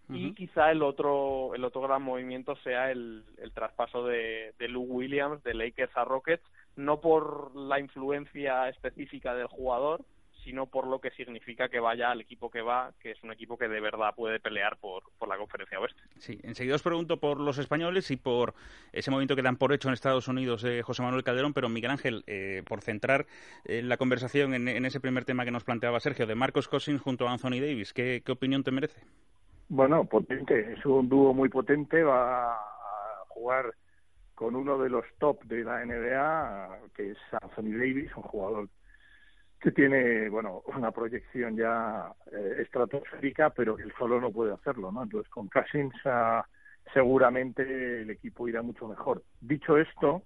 [0.08, 4.84] y quizá el otro el otro gran movimiento sea el, el traspaso de, de Lou
[4.84, 6.44] Williams de Lakers a Rockets
[6.76, 10.04] no por la influencia específica del jugador
[10.46, 13.58] sino por lo que significa que vaya al equipo que va, que es un equipo
[13.58, 16.00] que de verdad puede pelear por, por la conferencia oeste.
[16.18, 18.54] Sí, enseguida os pregunto por los españoles y por
[18.92, 21.90] ese movimiento que dan por hecho en Estados Unidos de José Manuel Calderón, pero Miguel
[21.90, 23.26] Ángel, eh, por centrar
[23.64, 27.00] eh, la conversación en, en, ese primer tema que nos planteaba Sergio, de Marcos Cousins
[27.00, 29.00] junto a Anthony Davis, ¿qué, qué opinión te merece?
[29.68, 32.58] Bueno, potente, es un dúo muy potente, va a
[33.30, 33.74] jugar
[34.37, 38.68] con uno de los top de la NBA, que es Anthony Davis, un jugador
[39.59, 45.03] que tiene, bueno, una proyección ya eh, estratosférica, pero él solo no puede hacerlo, ¿no?
[45.03, 46.42] Entonces, con Cousins uh,
[46.92, 49.22] seguramente el equipo irá mucho mejor.
[49.40, 50.22] Dicho esto,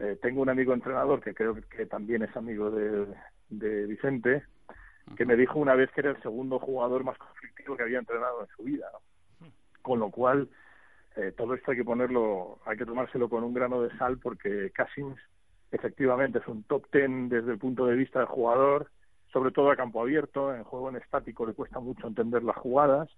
[0.00, 3.06] eh, tengo un amigo entrenador que creo que también es amigo de,
[3.48, 4.42] de Vicente,
[5.16, 8.42] que me dijo una vez que era el segundo jugador más conflictivo que había entrenado
[8.42, 8.86] en su vida.
[9.82, 10.48] Con lo cual,
[11.16, 14.70] eh, todo esto hay que ponerlo, hay que tomárselo con un grano de sal porque
[14.76, 15.18] Cousins
[15.70, 18.90] efectivamente es un top ten desde el punto de vista del jugador,
[19.32, 23.08] sobre todo a campo abierto, en juego en estático le cuesta mucho entender las jugadas,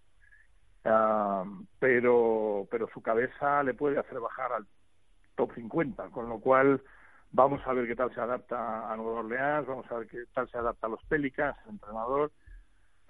[0.85, 4.67] uh, pero, pero su cabeza le puede hacer bajar al
[5.35, 6.83] top 50, con lo cual
[7.35, 10.51] Vamos a ver qué tal se adapta a Nueva Orleans, vamos a ver qué tal
[10.51, 12.31] se adapta a los Pelicans, el entrenador,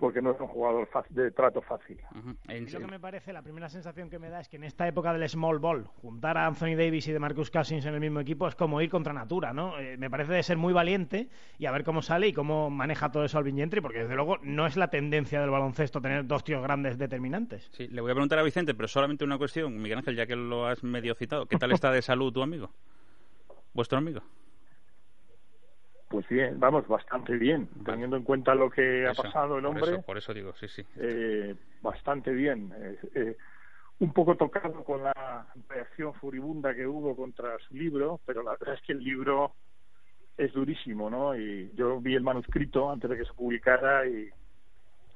[0.02, 1.96] porque no es un jugador de trato fácil.
[2.12, 2.72] Uh -huh.
[2.72, 5.12] Lo que me parece, la primera sensación que me da es que en esta época
[5.12, 8.48] del small ball, juntar a Anthony Davis y de Marcus Cousins en el mismo equipo
[8.48, 9.78] es como ir contra natura, ¿no?
[9.78, 13.12] Eh, me parece de ser muy valiente y a ver cómo sale y cómo maneja
[13.12, 16.42] todo eso Alvin Gentry, porque desde luego no es la tendencia del baloncesto tener dos
[16.42, 17.70] tíos grandes determinantes.
[17.70, 20.34] Sí, le voy a preguntar a Vicente, pero solamente una cuestión, Miguel Ángel, ya que
[20.34, 22.72] lo has medio citado, ¿qué tal está de salud tu amigo?
[23.72, 24.20] vuestro amigo?
[26.12, 27.92] Pues bien, vamos, bastante bien, vale.
[27.92, 29.80] teniendo en cuenta lo que eso, ha pasado el hombre.
[29.80, 30.84] Por eso, por eso digo, sí, sí.
[30.96, 32.70] Eh, bastante bien.
[32.76, 33.36] Eh, eh,
[34.00, 38.74] un poco tocado con la reacción furibunda que hubo contra su libro, pero la verdad
[38.74, 39.54] es que el libro
[40.36, 41.34] es durísimo, ¿no?
[41.34, 44.28] Y yo vi el manuscrito antes de que se publicara y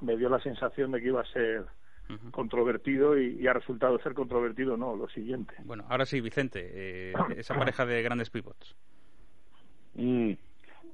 [0.00, 1.66] me dio la sensación de que iba a ser
[2.08, 2.30] Uh -huh.
[2.30, 7.12] controvertido y, y, ha resultado ser controvertido no lo siguiente bueno ahora sí Vicente eh,
[7.36, 8.76] esa pareja de grandes pivots
[9.94, 10.34] mm,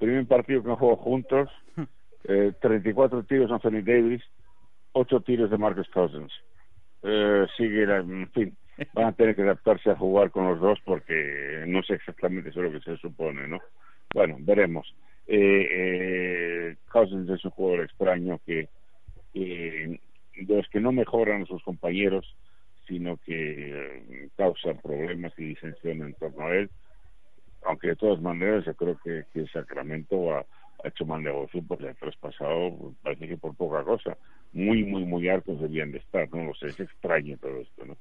[0.02, 1.48] primer partido que han jugado juntos
[2.24, 4.22] eh, 34 tiros Anthony Davis
[4.92, 6.32] 8 tiros de Marcus Cousins.
[7.02, 8.56] Eh, sigue en fin
[8.94, 12.62] van a tener que adaptarse a jugar con los dos porque no sé exactamente eso
[12.62, 13.58] lo que se supone no
[14.14, 14.94] bueno veremos.
[15.26, 18.68] Eh, Cousins es un jugador extraño que
[19.32, 22.36] de los que no mejoran a sus compañeros,
[22.86, 26.70] sino que eh, causan problemas y disensión en torno a él.
[27.64, 30.44] Aunque de todas maneras yo creo que, que Sacramento ha,
[30.84, 34.18] hecho mal negocio porque el traspasado parece que por poca cosa.
[34.52, 37.96] Muy, muy, muy altos debían de estar, no lo sé, es extraño todo esto, ¿no?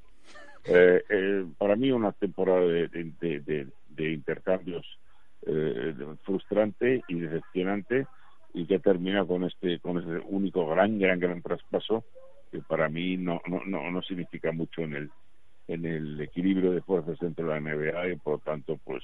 [0.65, 4.85] Eh, eh, para mí una temporada de intercambios
[5.43, 8.05] eh, frustrante y decepcionante
[8.53, 12.03] y que termina con este con este único gran gran gran traspaso
[12.51, 15.09] que para mí no no no, no significa mucho en el
[15.67, 19.03] en el equilibrio de fuerzas dentro de la NBA y por lo tanto pues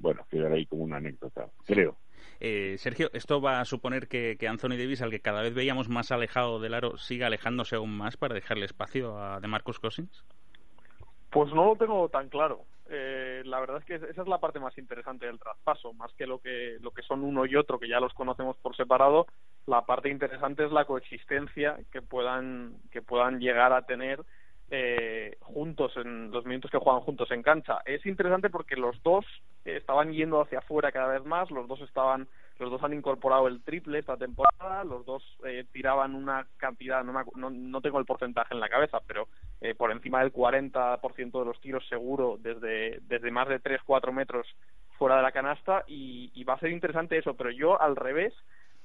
[0.00, 1.96] bueno quedará ahí como una anécdota creo
[2.38, 5.90] eh, Sergio, ¿esto va a suponer que, que, Anthony Davis, al que cada vez veíamos
[5.90, 10.24] más alejado del aro, siga alejándose aún más para dejarle espacio a DeMarcus Cousins?
[11.30, 12.64] Pues no lo tengo tan claro.
[12.88, 16.26] Eh, la verdad es que esa es la parte más interesante del traspaso, más que
[16.26, 19.26] lo que lo que son uno y otro, que ya los conocemos por separado.
[19.66, 24.24] La parte interesante es la coexistencia que puedan que puedan llegar a tener
[24.70, 27.80] eh, juntos en los minutos que juegan juntos en cancha.
[27.84, 29.24] Es interesante porque los dos
[29.64, 32.28] estaban yendo hacia afuera cada vez más, los dos estaban
[32.60, 37.12] los dos han incorporado el triple esta temporada, los dos eh, tiraban una cantidad, no,
[37.12, 39.28] me, no, no, tengo el porcentaje en la cabeza, pero
[39.62, 44.46] eh, por encima del 40% de los tiros seguro desde, desde más de 3-4 metros
[44.98, 48.34] fuera de la canasta y, y va a ser interesante eso, pero yo al revés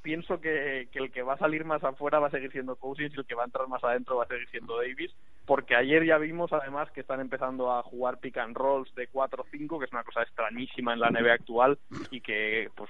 [0.05, 3.11] pienso que, que, el que va a salir más afuera va a seguir siendo Cousins
[3.15, 5.11] y el que va a entrar más adentro va a seguir siendo Davis
[5.45, 9.79] porque ayer ya vimos además que están empezando a jugar pick and rolls de 4-5,
[9.79, 11.77] que es una cosa extrañísima en la NBA actual
[12.11, 12.89] y que pues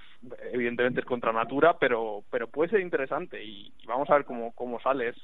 [0.53, 4.79] evidentemente es contra natura, pero pero puede ser interesante y, vamos a ver cómo, cómo
[4.79, 5.15] sale, es,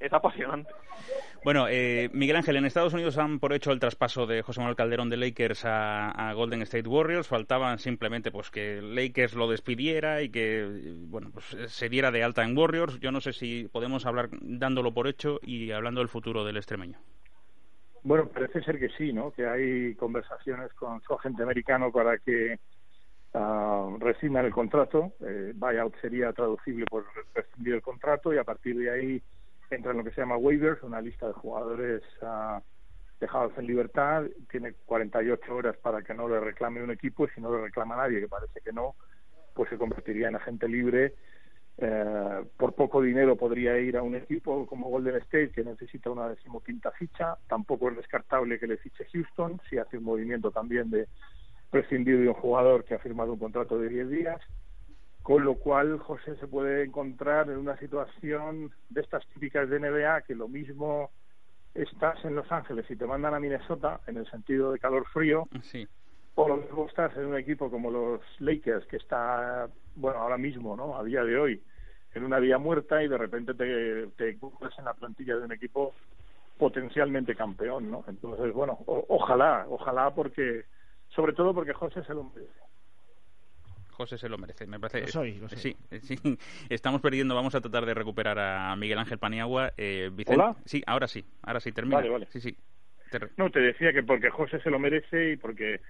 [0.00, 0.70] es, apasionante.
[1.44, 4.76] Bueno, eh, Miguel Ángel, en Estados Unidos han por hecho el traspaso de José Manuel
[4.76, 10.30] Calderón de Lakers a, Golden State Warriors, faltaban simplemente pues que Lakers lo despidiera y
[10.30, 10.66] que
[11.08, 11.27] bueno
[11.68, 12.98] se diera de alta en Warriors.
[13.00, 16.98] Yo no sé si podemos hablar dándolo por hecho y hablando del futuro del extremeño.
[18.02, 19.32] Bueno, parece ser que sí, ¿no?
[19.32, 22.58] Que hay conversaciones con su agente americano para que
[23.34, 25.12] uh, rescindan el contrato.
[25.20, 27.04] Eh, buyout sería traducible por
[27.34, 29.22] rescindir el contrato y a partir de ahí
[29.70, 32.60] entra en lo que se llama waivers, una lista de jugadores uh,
[33.20, 34.24] dejados en libertad.
[34.50, 37.96] Tiene 48 horas para que no le reclame un equipo y si no le reclama
[37.96, 38.94] nadie, que parece que no,
[39.58, 41.14] pues se convertiría en agente libre
[41.80, 46.28] eh, por poco dinero podría ir a un equipo como Golden State que necesita una
[46.28, 47.36] decimoquinta ficha.
[47.48, 51.08] Tampoco es descartable que le fiche Houston si hace un movimiento también de
[51.70, 54.40] prescindir de un jugador que ha firmado un contrato de 10 días.
[55.22, 60.22] Con lo cual José se puede encontrar en una situación de estas típicas de NBA
[60.22, 61.10] que lo mismo
[61.74, 65.48] estás en Los Ángeles y te mandan a Minnesota en el sentido de calor frío.
[65.62, 65.86] Sí.
[66.40, 70.76] O lo mismo estás en un equipo como los Lakers que está, bueno, ahora mismo,
[70.76, 70.96] ¿no?
[70.96, 71.60] A día de hoy,
[72.14, 75.96] en una vía muerta y de repente te, te en la plantilla de un equipo
[76.56, 78.04] potencialmente campeón, ¿no?
[78.06, 80.66] Entonces, bueno, ojalá, ojalá porque,
[81.08, 82.60] sobre todo porque José se lo merece.
[83.90, 85.00] José se lo merece, me parece.
[85.00, 86.14] Lo soy, lo Sí, sí,
[86.68, 89.72] estamos perdiendo, vamos a tratar de recuperar a Miguel Ángel Paniagua.
[89.76, 90.54] Eh, ¿Hola?
[90.66, 91.96] Sí, ahora sí, ahora sí, termina.
[91.96, 92.26] Vale, vale.
[92.26, 92.56] Sí, sí.
[93.36, 95.80] No, te decía que porque José se lo merece y porque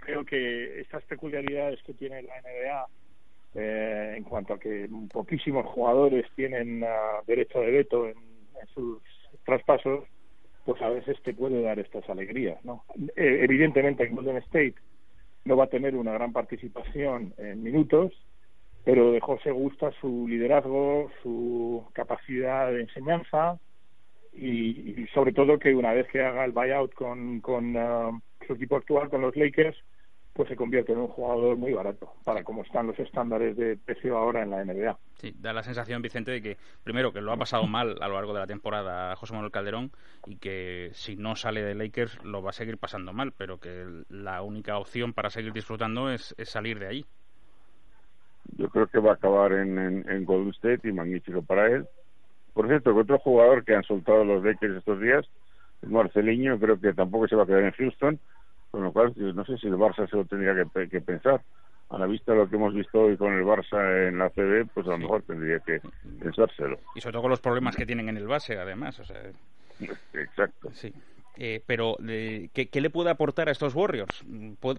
[0.00, 2.86] creo que estas peculiaridades que tiene la NBA
[3.58, 8.14] eh, en cuanto a que poquísimos jugadores tienen uh, derecho de veto en,
[8.74, 9.00] sus
[9.44, 10.04] traspasos,
[10.64, 12.84] pues a veces te puede dar estas alegrías, ¿no?
[13.16, 14.74] Eh, evidentemente en Golden State
[15.44, 18.12] no va a tener una gran participación en minutos,
[18.84, 23.58] pero de José gusta su liderazgo, su capacidad de enseñanza
[24.34, 28.76] y, sobre todo que una vez que haga el buyout con, con uh, su equipo
[28.76, 29.76] actual, con los Lakers,
[30.36, 34.18] pues se convierte en un jugador muy barato para cómo están los estándares de precio
[34.18, 34.98] ahora en la NBA.
[35.14, 38.14] Sí, da la sensación, Vicente, de que primero que lo ha pasado mal a lo
[38.14, 39.90] largo de la temporada José Manuel Calderón
[40.26, 43.86] y que si no sale de Lakers lo va a seguir pasando mal, pero que
[44.10, 47.06] la única opción para seguir disfrutando es, salir de ahí.
[48.58, 51.86] Yo creo que va a acabar en, en, Golden State y magnífico para él.
[52.52, 55.26] Por cierto, que otro jugador que han soltado los Lakers estos días
[55.82, 58.20] Marceliño, creo que tampoco se va a quedar en Houston
[58.76, 60.54] con lo cual, no sé si el Barça se lo tendría
[60.90, 61.40] que, pensar.
[61.88, 64.68] A la vista de lo que hemos visto hoy con el Barça en la CB,
[64.74, 65.80] pues a lo mejor tendría que
[66.20, 66.78] pensárselo.
[66.94, 69.00] Y sobre todo con los problemas que tienen en el base, además.
[69.00, 69.16] O sea...
[70.12, 70.70] Exacto.
[70.72, 70.92] Sí.
[71.38, 74.24] Eh, pero ¿qué, le puede aportar a estos Warriors?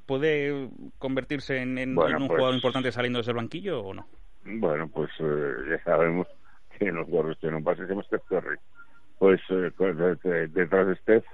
[0.06, 0.70] ¿Puede,
[1.00, 4.06] convertirse en, un pues jugador importante saliendo desde el banquillo o no?
[4.46, 6.28] Bueno, pues eh, ya sabemos
[6.78, 8.58] que los Warriors tienen un base que se llama Steph Curry.
[9.20, 9.72] Pues eh,
[10.54, 11.26] detrás de Steph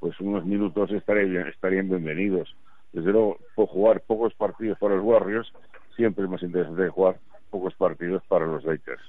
[0.00, 2.56] pues unos minutos estarían, estarían bienvenidos.
[2.92, 5.52] Desde luego, por jugar pocos partidos para los Warriors,
[5.94, 7.20] siempre es más interesante jugar
[7.50, 9.02] pocos partidos para los Lakers.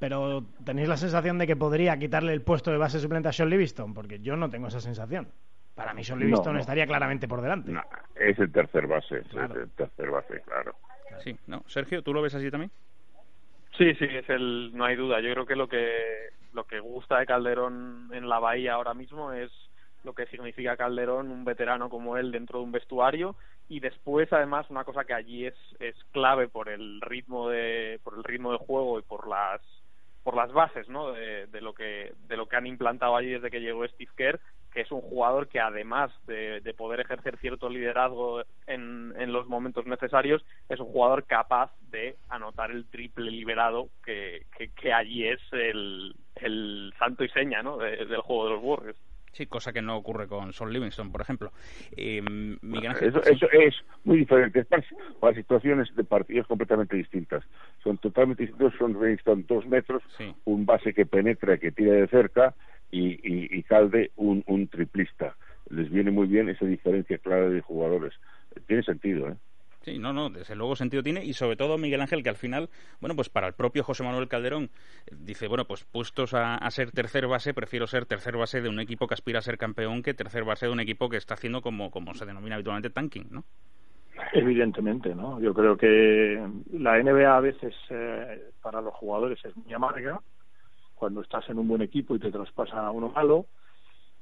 [0.00, 3.48] Pero ¿tenéis la sensación de que podría quitarle el puesto de base suplente a Sean
[3.48, 3.94] Livingston?
[3.94, 5.28] Porque yo no tengo esa sensación.
[5.74, 7.72] Para mí Sean Livingston estaría claramente por delante.
[8.16, 10.74] es el tercer base, es el tercer base, claro.
[11.20, 11.62] Sí, no.
[11.66, 12.70] Sergio, ¿tú lo ves así también?
[13.76, 15.20] Sí, sí, es el, no hay duda.
[15.20, 19.32] Yo creo que lo que lo que gusta de Calderón en la Bahía ahora mismo
[19.32, 19.50] es
[20.04, 23.34] lo que significa Calderón, un veterano como él dentro de un vestuario
[23.68, 28.14] y después además una cosa que allí es, es clave por el ritmo de por
[28.14, 29.60] el ritmo de juego y por las
[30.22, 31.12] por las bases ¿no?
[31.12, 34.40] de, de lo que de lo que han implantado allí desde que llegó Steve Kerr
[34.74, 39.46] que es un jugador que además de, de poder ejercer cierto liderazgo en, en, los
[39.46, 45.40] momentos necesarios, es un jugador capaz de anotar el triple liberado que, que, allí es
[45.52, 47.78] el, el santo y seña ¿no?
[47.78, 48.98] del juego de los Warriors.
[49.30, 51.52] Sí, cosa que no ocurre con Son Livingston, por ejemplo.
[51.96, 52.22] Eh,
[53.00, 54.64] eso, es muy diferente.
[55.20, 57.44] para situaciones de partidos completamente distintas.
[57.82, 58.74] Son totalmente distintos.
[58.78, 60.04] Son Livingston dos metros,
[60.44, 62.54] un base que penetra, que tira de cerca
[62.94, 65.36] y, y, Calde un, un triplista.
[65.70, 68.12] Les viene muy bien esa diferencia clara de jugadores.
[68.66, 69.34] Tiene sentido, ¿eh?
[69.80, 72.70] Sí, no, no, desde luego sentido tiene y sobre todo Miguel Ángel que al final,
[73.02, 74.70] bueno, pues para el propio José Manuel Calderón
[75.06, 78.80] eh, dice, bueno, pues puestos a, ser tercer base, prefiero ser tercer base de un
[78.80, 81.60] equipo que aspira a ser campeón que tercer base de un equipo que está haciendo
[81.60, 83.44] como, como se denomina habitualmente tanking, ¿no?
[84.32, 85.38] Evidentemente, ¿no?
[85.38, 86.42] Yo creo que
[86.72, 90.18] la NBA a veces eh, para los jugadores es muy amarga
[90.94, 93.46] cuando estás en un buen equipo y te traspasa a uno malo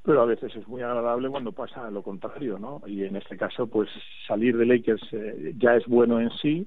[0.04, 2.82] pero a veces es muy agradable cuando pasa lo contrario, ¿no?
[2.86, 3.88] Y en este caso, pues
[4.26, 6.66] salir de Lakers eh, ya es bueno en sí,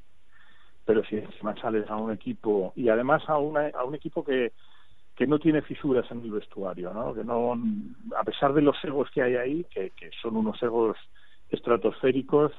[0.85, 4.53] pero si encima sales a un equipo y además a, una, a un equipo que
[5.15, 7.13] que no tiene fisuras en el vestuario, ¿no?
[7.13, 7.57] Que no,
[8.17, 10.97] a pesar de los egos que hay ahí, que, que son unos egos
[11.49, 12.51] estratosféricos,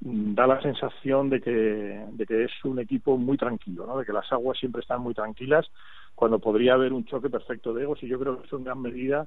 [0.00, 3.98] da la sensación de que, de que es un equipo muy tranquilo, ¿no?
[3.98, 5.66] De que las aguas siempre están muy tranquilas
[6.14, 8.80] cuando podría haber un choque perfecto de egos y yo creo que eso en gran
[8.80, 9.26] medida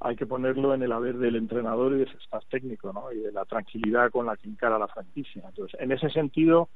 [0.00, 3.12] hay que ponerlo en el haber del entrenador y de su staff técnico, ¿no?
[3.12, 5.42] Y de la tranquilidad con la que encara la franquicia.
[5.46, 6.70] Entonces, en ese sentido,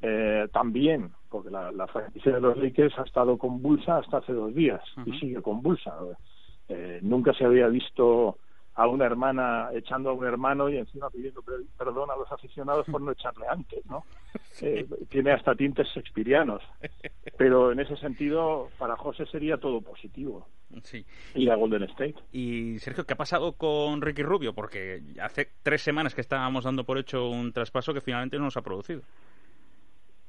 [0.00, 4.54] eh, también, porque la, la, franquicia de los Lakers ha estado convulsa hasta hace dos
[4.54, 5.94] días y sigue convulsa.
[6.68, 8.38] Eh, nunca se había visto
[8.74, 11.42] a una hermana echando a un hermano y encima pidiendo
[11.78, 14.04] perdón a los aficionados por no echarle antes, ¿no?
[14.60, 16.62] Eh, tiene hasta tintes shakespearianos.
[17.36, 20.46] Pero en ese sentido, para José sería todo positivo.
[20.84, 21.04] Sí.
[21.34, 22.14] Ir a Golden State.
[22.30, 24.54] Y Sergio, ¿qué ha pasado con Ricky Rubio?
[24.54, 28.56] Porque hace tres semanas que estábamos dando por hecho un traspaso que finalmente no nos
[28.56, 29.02] ha producido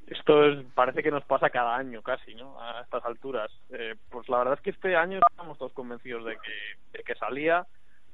[0.07, 2.59] esto es, parece que nos pasa cada año casi, ¿no?
[2.61, 3.51] A estas alturas.
[3.71, 7.15] Eh, pues la verdad es que este año estamos todos convencidos de que, de que
[7.15, 7.65] salía.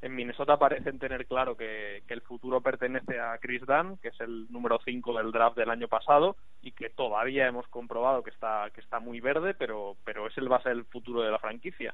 [0.02, 4.20] En Minnesota parecen tener claro que, que el futuro pertenece a Chris Dunn, que es
[4.20, 8.70] el número 5 del draft del año pasado y que todavía hemos comprobado que está
[8.74, 11.38] que está muy verde, pero pero es el va a ser el futuro de la
[11.38, 11.94] franquicia.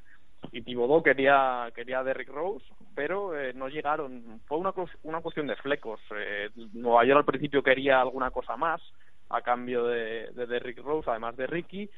[0.52, 4.40] Y Thibodeau quería quería a Derrick Rose, pero eh, no llegaron.
[4.46, 6.00] Fue una una cuestión de flecos.
[6.16, 8.80] Eh, Nueva York al principio quería alguna cosa más
[9.28, 11.90] a cambio de, de Derrick Rose, además de Ricky.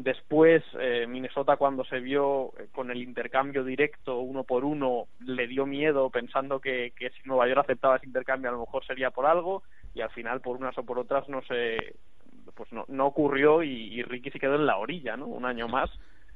[0.00, 5.48] Después, eh, Minnesota, cuando se vio eh, con el intercambio directo uno por uno, le
[5.48, 9.10] dio miedo pensando que, que si Nueva York aceptaba ese intercambio, a lo mejor sería
[9.10, 11.96] por algo, y al final, por unas o por otras, no se,
[12.54, 15.26] pues no, no ocurrió y, Ricky se quedó en la orilla, ¿no?
[15.26, 15.90] Un año más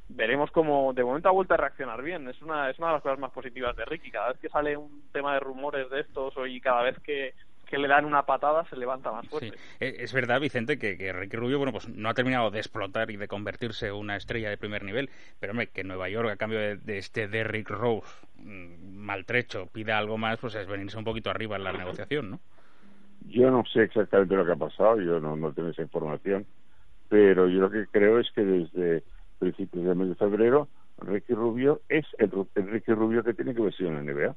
[0.09, 2.29] veremos cómo de momento ha vuelto a reaccionar bien.
[2.29, 4.11] Es una, es una de las cosas más positivas de Ricky.
[4.11, 7.33] Cada vez que sale un tema de rumores de estos y cada vez que
[7.73, 9.57] que le dan una patada se levanta más fuerte.
[9.81, 13.11] Eh, es verdad, Vicente, que, que, Ricky Rubio bueno, pues no ha terminado de explotar
[13.11, 15.09] y de convertirse en una estrella de primer nivel,
[15.41, 18.07] pero hombre, que Nueva York, a cambio de, este Derrick Rose
[18.37, 22.41] mm, maltrecho, pida algo más, pues es venirse un poquito arriba en la negociación, ¿no?
[23.29, 26.45] Yo no sé exactamente lo que ha pasado, yo no, no tengo esa información,
[27.09, 29.03] pero yo lo que creo es que desde
[29.39, 30.69] principios del mes de febrero,
[30.99, 34.37] Ricky Rubio es el, el Ricky Rubio que tiene que vestir en la NBA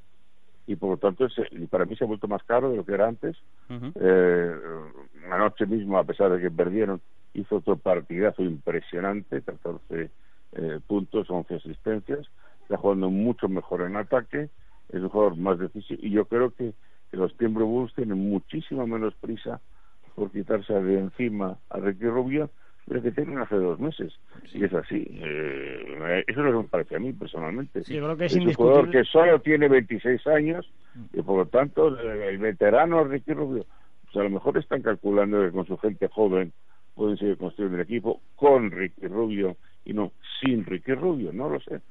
[0.68, 1.28] y por lo tanto
[1.70, 3.38] para mí se ha vuelto más caro de lo que era antes.
[3.70, 4.56] eh,
[5.32, 7.02] anoche mismo, a pesar de que perdieron,
[7.34, 10.10] hizo otro partidazo impresionante, 14
[10.54, 12.28] eh, puntos, 11 asistencias,
[12.62, 14.50] está jugando mucho mejor en ataque,
[14.90, 16.74] es un jugador más decisivo y yo creo que,
[17.12, 19.62] que los Timber Bulls tienen muchísima menos prisa
[20.16, 22.50] por quitarse de encima a Ricky Rubio
[22.88, 24.14] pero que tienen hace dos meses.
[24.54, 25.08] Y es así.
[25.10, 27.84] Eh, eso es lo que me parece a mí personalmente.
[27.84, 30.72] Sí, creo que es, un jugador que solo tiene 26 años
[31.14, 33.66] y por lo tanto el veterano Ricky Rubio,
[34.04, 36.54] pues a lo mejor están calculando que con su gente joven
[36.94, 41.60] pueden seguir construyendo el equipo con Ricky Rubio y no sin Ricky Rubio, no lo
[41.60, 41.82] sé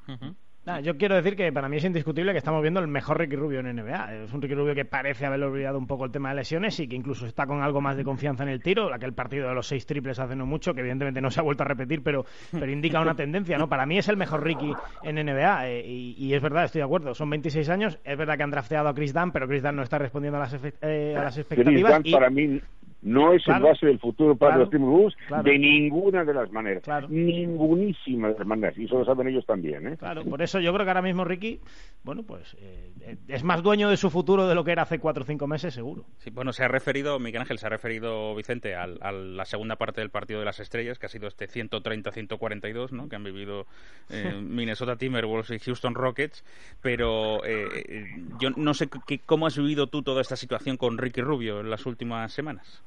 [0.82, 3.60] yo quiero decir que para mí es indiscutible que estamos viendo el mejor Ricky Rubio
[3.60, 4.24] en NBA.
[4.24, 6.88] Es un Ricky Rubio que parece haber olvidado un poco el tema de lesiones y
[6.88, 8.92] que incluso está con algo más de confianza en el tiro.
[8.92, 11.64] Aquel partido de los seis triples hace no mucho, que evidentemente no se ha vuelto
[11.64, 13.58] a repetir, pero, pero indica una tendencia.
[13.58, 13.68] ¿no?
[13.68, 17.14] Para mí es el mejor Ricky en NBA eh, y, es verdad, estoy de acuerdo.
[17.14, 17.98] Son 26 años.
[18.02, 20.40] Es verdad que han drafteado a Chris Dunn, pero Chris Dunn no está respondiendo a
[20.40, 22.00] las, eh, a las expectativas.
[22.00, 22.60] Chris Dunn para mí
[23.04, 26.82] no es el base del futuro para los Timberwolves de ninguna de las maneras.
[27.10, 28.78] Ningunísima de las maneras.
[28.78, 29.86] Y eso lo saben ellos también.
[29.86, 29.96] ¿eh?
[29.98, 31.60] Claro, por eso yo creo que ahora mismo Ricky,
[32.02, 35.22] bueno, pues eh, es más dueño de su futuro de lo que era hace cuatro
[35.22, 36.06] o cinco meses, seguro.
[36.16, 40.00] Sí, bueno, se ha referido, Miguel Ángel, se ha referido, Vicente, a, la segunda parte
[40.00, 43.10] del partido de las estrellas, que ha sido este 130-142, ¿no?
[43.10, 43.66] Que han vivido
[44.08, 46.42] eh, Minnesota Timberwolves y Houston Rockets.
[46.80, 48.06] Pero eh,
[48.40, 48.88] yo no sé
[49.26, 52.82] cómo has vivido tú toda esta situación con Ricky Rubio en las últimas semanas.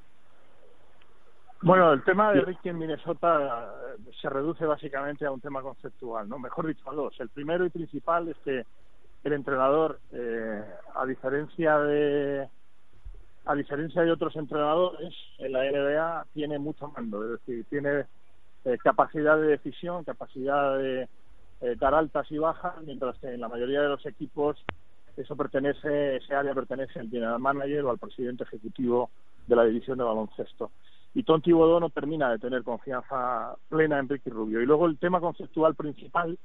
[1.62, 6.30] Bueno, el tema de Ricky en Minnesota eh, se reduce básicamente a un tema conceptual,
[6.30, 6.38] ¿no?
[6.38, 7.20] Mejor dicho, a dos.
[7.20, 8.64] El primero y principal es que
[9.24, 12.48] el entrenador, eh, a diferencia de
[13.46, 18.06] a diferencia de otros entrenadores en la NBA, tiene mucho mando, es decir, tiene
[18.66, 21.08] eh, capacidad de decisión, capacidad de
[21.80, 24.64] dar altas y bajas, mientras que en la mayoría de los equipos
[25.16, 29.10] eso pertenece, ese área pertenece al general manager o al presidente ejecutivo
[29.48, 30.70] de la división de baloncesto
[31.18, 34.62] y Tom Thibodeau no termina de tener confianza plena en Ricky Rubio.
[34.62, 36.38] Y luego el tema conceptual principal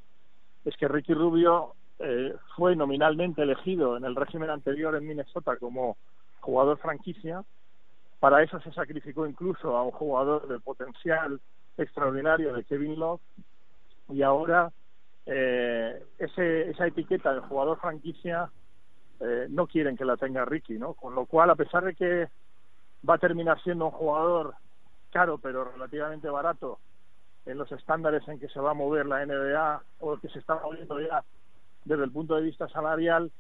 [0.65, 5.99] es que Ricky Rubio eh, fue nominalmente elegido en el régimen anterior en Minnesota como
[6.41, 7.45] jugador franquicia.
[8.19, 11.39] Para eso se sacrificó incluso a un jugador de potencial
[11.77, 13.21] extraordinario de Kevin Love
[14.09, 14.73] y ahora
[15.27, 18.49] eh, ese, esa etiqueta de jugador franquicia
[19.21, 20.95] eh, no quieren que la tenga Ricky, ¿no?
[20.95, 22.29] Con lo cual, a pesar de que
[23.07, 24.55] va a terminar siendo un jugador
[25.13, 26.79] caro pero relativamente barato
[27.47, 30.57] en los estándares en que se va a mover la NBA o que se está
[30.57, 31.25] moviendo ya
[31.85, 33.31] desde el punto de vista salarial,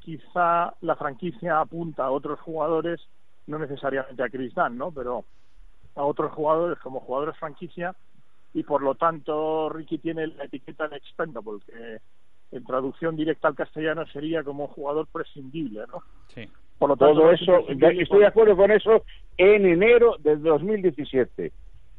[0.00, 3.00] quizá la franquicia apunta a otros jugadores,
[3.46, 4.92] no necesariamente a Chris Dunn, ¿no?
[4.92, 5.24] Pero
[5.94, 7.96] a otros jugadores como jugadores franquicia
[8.52, 12.00] y por lo tanto Ricky tiene la etiqueta de expendable, que
[12.52, 16.02] en traducción directa al castellano sería como jugador prescindible, ¿no?
[16.28, 16.48] Sí.
[16.78, 19.04] Por lo tanto, Todo eso, estoy de acuerdo con eso
[19.38, 21.52] en enero del 2017.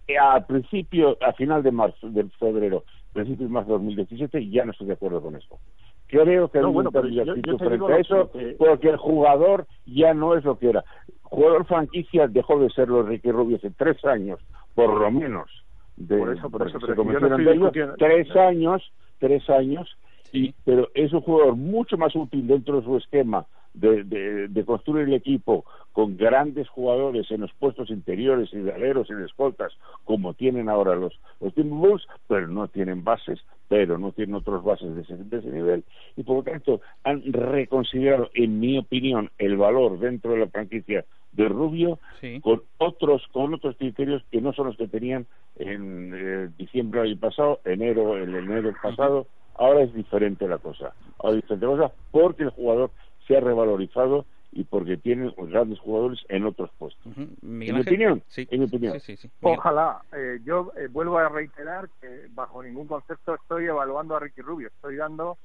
[0.10, 4.64] Eh, A principio, a final de marzo, de febrero, principio de marzo de 2017, ya
[4.66, 5.60] no estoy de acuerdo con eso.
[6.08, 9.68] Creo que No, hay bueno, un de yo- frente a eso, que- porque el jugador
[9.86, 10.86] ya no es lo que era.
[11.24, 14.40] Jugador franquicia dejó de ser los Ricky Rubio hace tres años,
[14.76, 15.50] por lo menos.
[15.98, 19.98] De, Por eso, por porque eso, se pero no de ellos, tres años, tres años,
[20.32, 23.46] y, pero es un jugador mucho más útil dentro de su esquema
[23.80, 28.72] de, de, de construir el equipo con grandes jugadores en los puestos interiores y de
[28.72, 29.74] aleros y escoltas,
[30.04, 34.94] como tienen ahora los, los Timberwolves, pero no tienen bases, pero no tienen otros bases
[34.96, 35.84] de ese, de ese nivel,
[36.16, 41.06] y por lo tanto han reconsiderado, en mi opinión, el valor dentro de la franquicia
[41.32, 42.00] de Rubio
[42.42, 47.12] con otros con otros criterios que no son los que tenían en eh, diciembre del
[47.12, 50.94] año pasado, enero, el enero pasado, ahora es diferente la cosa.
[51.20, 52.92] Ahora es diferente la cosa porque el jugador
[53.28, 57.16] se ha revalorizado y porque tiene grandes jugadores en otros puestos.
[57.16, 58.48] En mi opinión, sí.
[58.50, 59.00] en mi opinión.
[59.00, 59.32] Sí, sí, sí.
[59.42, 60.02] Ojalá.
[60.14, 64.70] Eh, yo eh, vuelvo a reiterar que bajo ningún concepto estoy evaluando a Ricky Rubio.
[64.70, 65.38] Estoy dando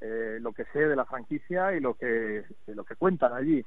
[0.00, 3.64] eh, lo que sé de la franquicia y lo que lo que cuentan allí.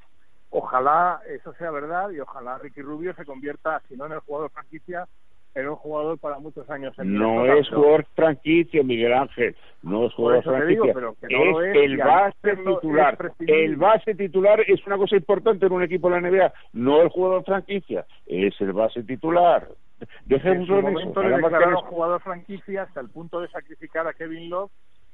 [0.49, 4.51] Ojalá eso sea verdad y ojalá Ricky Rubio se convierta, si no en el jugador
[4.51, 5.08] franquicia,
[5.56, 6.93] en un jugador para muchos años.
[6.99, 9.56] en No es jugador franquicia, Miguel Ángel.
[9.82, 10.68] No es jugador franquicia.
[10.70, 13.32] digo, pero que no lo es es, el base titular.
[13.39, 16.53] El base titular es una cosa importante en un equipo de la NBA.
[16.74, 18.06] No el jugador franquicia.
[18.26, 19.70] Es el base titular.
[20.01, 20.91] en Dejémoslo su en eso.
[20.91, 24.72] momento le declararon jugador franquicia hasta el punto de sacrificar a Kevin Love.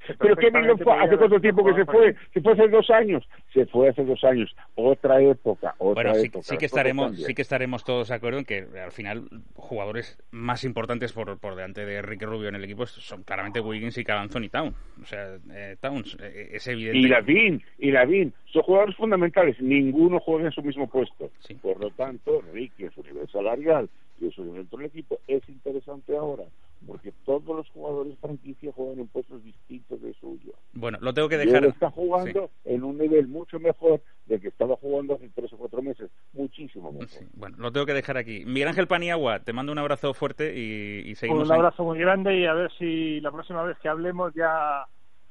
[0.07, 3.27] Pero Kevin perfectamente fue- hace cuánto tiempo que se fue, se fue hace dos años,
[3.53, 6.43] se fue hace dos años, otra época, otra Bueno, sí, época.
[6.43, 10.63] sí que estaremos, sí que estaremos todos de acuerdo en que al final jugadores más
[10.63, 14.21] importantes por, por delante de Ricky Rubio en el equipo son claramente Wiggins y Carl
[14.21, 14.73] Anthony Town.
[15.01, 16.97] O sea, eh, Towns, eh, es evidente.
[16.99, 21.29] Y Lavin, y Lavin, son jugadores fundamentales, ninguno juega en su mismo puesto.
[21.61, 23.89] Por lo tanto, Ricky su nivel salarial
[24.19, 26.43] y su nivel dentro del equipo es interesante ahora,
[26.87, 30.53] porque todos los jugadores franquicia juegan en puestos distintos de suyo.
[30.73, 31.63] Bueno, lo tengo que Y dejar.
[31.63, 35.57] él está jugando en un nivel mucho mejor del que estaba jugando hace tres o
[35.57, 37.07] cuatro meses, muchísimo mejor.
[37.33, 38.45] Bueno, lo tengo que dejar aquí.
[38.45, 41.47] Miguel Ángel Paniagua, te mando un abrazo fuerte y, y seguimos.
[41.47, 44.85] un en- abrazo muy grande y a ver si la próxima vez que hablemos ya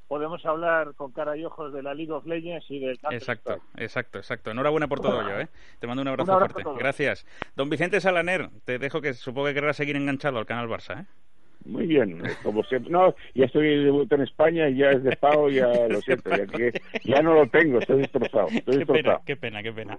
[0.06, 4.18] podemos hablar con cara y ojos de la League of Legends y del Exacto, exacto,
[4.18, 4.50] exacto.
[4.50, 5.48] Enhorabuena por todo ello, ¿eh?
[5.78, 6.78] Te mando un abrazo, Un abrazo fuerte.
[6.80, 7.26] Gracias.
[7.54, 11.06] Don Vicente Salaner, te dejo que supongo que querrás seguir enganchado al canal Barça, ¿eh?
[11.64, 12.90] Muy bien, eh, como siempre.
[12.90, 16.30] No, ya estoy de vuelta en España y ya es de pago, ya lo siento,
[16.30, 16.72] ya, que,
[17.04, 18.48] ya no lo tengo, estoy destrozado.
[18.48, 19.22] Estoy Qué pena, destrozado.
[19.26, 19.98] qué pena, qué pena.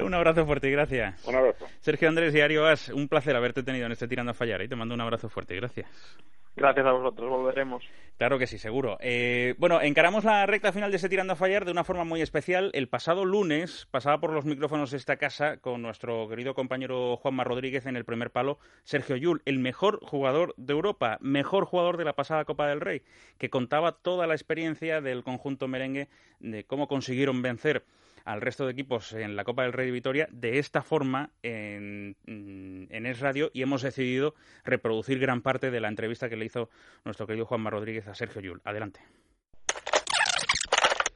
[0.00, 1.26] Un abrazo fuerte y gracias.
[1.26, 1.66] Un abrazo.
[1.80, 4.76] Sergio Andrés Diario As, un placer haberte tenido en este Tirando a Fallar y te
[4.76, 5.54] mando un abrazo fuerte.
[5.54, 5.86] Gracias.
[6.56, 7.84] Gracias a vosotros, volveremos.
[8.16, 8.96] Claro que sí, seguro.
[9.00, 12.22] Eh, bueno, encaramos la recta final de ese Tirando a Fallar de una forma muy
[12.22, 12.70] especial.
[12.72, 17.44] El pasado lunes pasaba por los micrófonos de esta casa con nuestro querido compañero Juanma
[17.44, 22.04] Rodríguez en el primer palo, Sergio Yul, el mejor jugador de Europa, mejor jugador de
[22.04, 23.02] la pasada Copa del Rey,
[23.38, 26.08] que contaba toda la experiencia del conjunto merengue
[26.40, 27.84] de cómo consiguieron vencer
[28.24, 32.16] al resto de equipos en la Copa del Rey de Vitoria de esta forma en,
[32.26, 34.34] en Es Radio y hemos decidido
[34.64, 36.68] reproducir gran parte de la entrevista que le hizo
[37.04, 38.60] nuestro querido Juanma Rodríguez a Sergio Yul.
[38.64, 39.00] Adelante.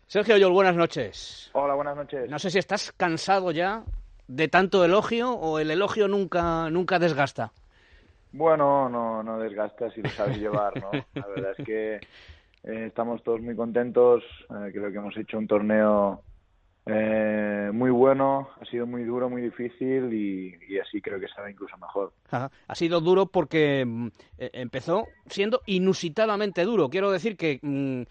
[0.07, 1.51] Sergio Yol, buenas noches.
[1.53, 2.29] Hola, buenas noches.
[2.31, 3.85] No sé si estás cansado ya
[4.27, 7.53] de tanto elogio o el elogio nunca, nunca desgasta.
[8.33, 10.91] Bueno, no, no desgastas y lo sabes llevar, ¿no?
[11.15, 11.95] La verdad es que
[12.65, 14.23] eh, estamos todos muy contentos.
[14.51, 16.23] eh, creo que hemos hecho un torneo
[16.87, 18.49] eh, muy bueno.
[18.61, 22.13] Ha sido muy duro, muy difícil y, así creo que será incluso mejor.
[22.31, 24.07] Ha sido duro porque mm,
[24.39, 26.89] eh, empezó siendo inusitadamente duro.
[26.89, 28.03] Quiero decir que mm,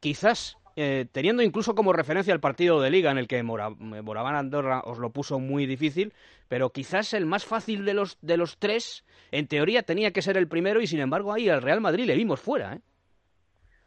[0.00, 4.36] quizás eh, teniendo incluso como referencia el partido de liga en el que Mora, Moraván
[4.36, 6.12] Andorra os lo puso muy difícil,
[6.48, 10.36] pero quizás el más fácil de los de los tres, en teoría tenía que ser
[10.36, 12.80] el primero y sin embargo ahí al Real Madrid le vimos fuera, ¿eh?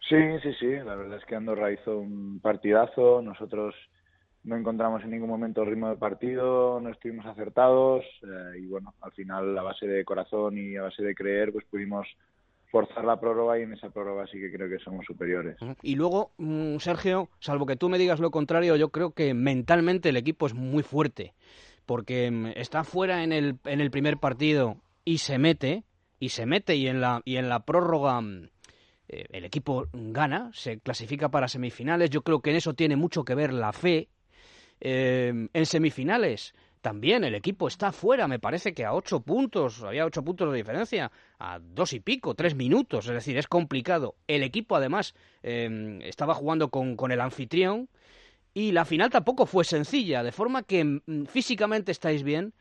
[0.09, 0.71] Sí, sí, sí.
[0.83, 3.21] La verdad es que Andorra hizo un partidazo.
[3.21, 3.75] Nosotros
[4.43, 8.93] no encontramos en ningún momento el ritmo de partido, no estuvimos acertados eh, y bueno,
[9.01, 12.07] al final a base de corazón y a base de creer, pues pudimos
[12.72, 15.57] forzar la prórroga y en esa prórroga sí que creo que somos superiores.
[15.82, 20.09] Y luego, mm, Sergio, salvo que tú me digas lo contrario, yo creo que mentalmente
[20.09, 21.34] el equipo es muy fuerte,
[21.86, 25.84] porque mm, está fuera en el, en el primer partido y se mete,
[26.20, 28.49] y se mete, y en la, y en la prórroga mm,
[29.07, 33.24] eh, el equipo gana, se clasifica para semifinales, yo creo que en eso tiene mucho
[33.24, 34.09] que ver la fe.
[34.82, 40.05] Eh, en semifinales también el equipo está fuera, me parece que a ocho puntos, había
[40.05, 44.15] ocho puntos de diferencia, a dos y pico, tres minutos, es decir, es complicado.
[44.27, 45.13] El equipo además
[45.43, 47.89] em, estaba jugando con, el anfitrión
[48.53, 52.53] y la final tampoco fue sencilla, de forma que mm, físicamente estáis bien.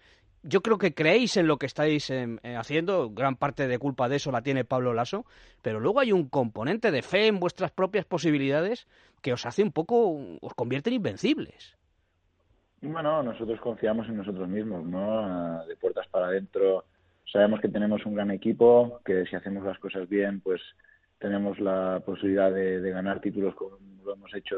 [0.43, 4.09] Yo creo que creéis en lo que estáis em, eh, haciendo, gran parte de culpa
[4.09, 5.27] de eso la tiene Pablo Lasso,
[5.63, 8.87] pero luego hay un componente de fe en vuestras propias posibilidades
[9.23, 11.78] que os hace un poco, os convierte en invencibles.
[12.81, 15.65] Bueno, nosotros confiamos en nosotros mismos, ¿no?
[15.67, 16.85] De puertas para adentro
[17.33, 20.61] sabemos que tenemos un gran equipo, que si hacemos las cosas bien, pues
[21.19, 24.57] tenemos la posibilidad de, ganar títulos como lo hemos hecho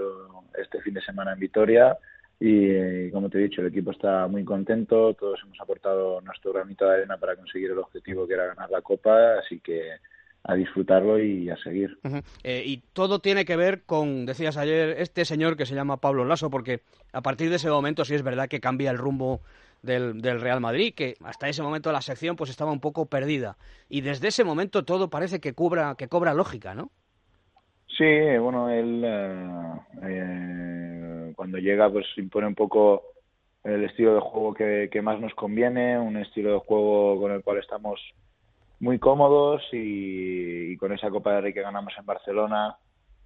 [0.58, 1.96] este fin de semana en Vitoria.
[2.38, 6.86] Y como te he dicho, el equipo está muy contento, todos hemos aportado nuestro granito
[6.86, 9.96] de arena para conseguir el objetivo que era ganar la Copa, así que
[10.44, 11.98] a disfrutarlo y a seguir.
[12.42, 16.24] eh, y todo tiene que ver con, decías ayer, este señor que se llama Pablo
[16.24, 16.80] Lasso, porque
[17.12, 19.40] a partir de ese momento sí es verdad que cambia el rumbo
[19.82, 23.56] del, del, Real Madrid, que hasta ese momento la sección pues estaba un poco perdida.
[23.88, 26.90] Y desde ese momento todo parece que cobra, que cobra lógica, ¿no?
[27.86, 29.72] Sí, bueno, él eh,
[30.02, 33.02] eh, cuando llega pues impone un poco
[33.62, 37.42] el estilo de juego que, que más nos conviene, un estilo de juego con el
[37.42, 38.00] cual estamos
[38.80, 42.76] muy cómodos y, con esa Copa de Rey que ganamos en Barcelona,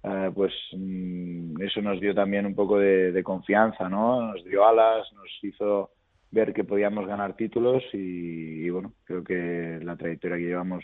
[0.03, 4.33] eh, pues mm, eso nos dio también un poco de, confianza, ¿no?
[4.33, 5.91] Nos dio alas, nos hizo
[6.31, 10.83] ver que podíamos ganar títulos y, y, bueno, creo que la trayectoria que llevamos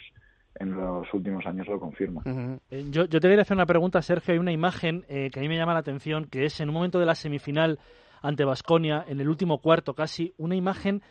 [0.60, 2.22] en los últimos años lo confirma.
[2.70, 4.34] Eh, yo, yo, te quería hacer una pregunta, Sergio.
[4.34, 6.76] Hay una imagen eh, que a mí me llama la atención, que es en un
[6.76, 7.80] momento de la semifinal
[8.22, 11.02] ante Basconia, en el último cuarto casi, una imagen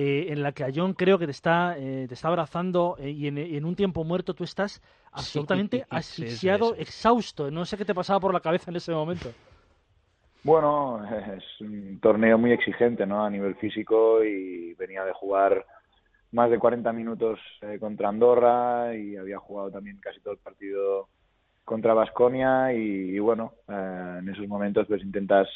[0.00, 3.10] eh, en la que a John creo que te está, eh, te está abrazando eh,
[3.10, 4.80] y, en, un tiempo muerto tú estás
[5.10, 7.50] absolutamente sí, asfixiado, sí, exhausto.
[7.50, 9.30] No sé qué te pasaba por la cabeza en ese momento.
[10.44, 11.02] Bueno,
[11.36, 13.24] es un torneo muy exigente ¿no?
[13.24, 15.66] a nivel físico y venía de jugar
[16.30, 21.08] más de 40 minutos eh, contra Andorra y había jugado también casi todo el partido
[21.64, 25.48] contra Basconia y, y, bueno, eh, en esos momentos pues intentas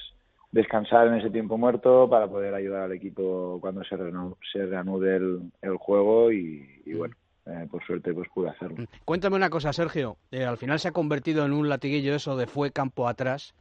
[0.53, 5.17] descansar en ese tiempo muerto para poder ayudar al equipo cuando se, reanude, se reanude
[5.17, 8.85] el, el juego y, y bueno, eh, por suerte pues pude hacerlo.
[9.05, 10.19] Cuéntame una cosa, Sergio.
[10.31, 13.55] Eh, al final se ha convertido en un latiguillo eso de fue campo atrás.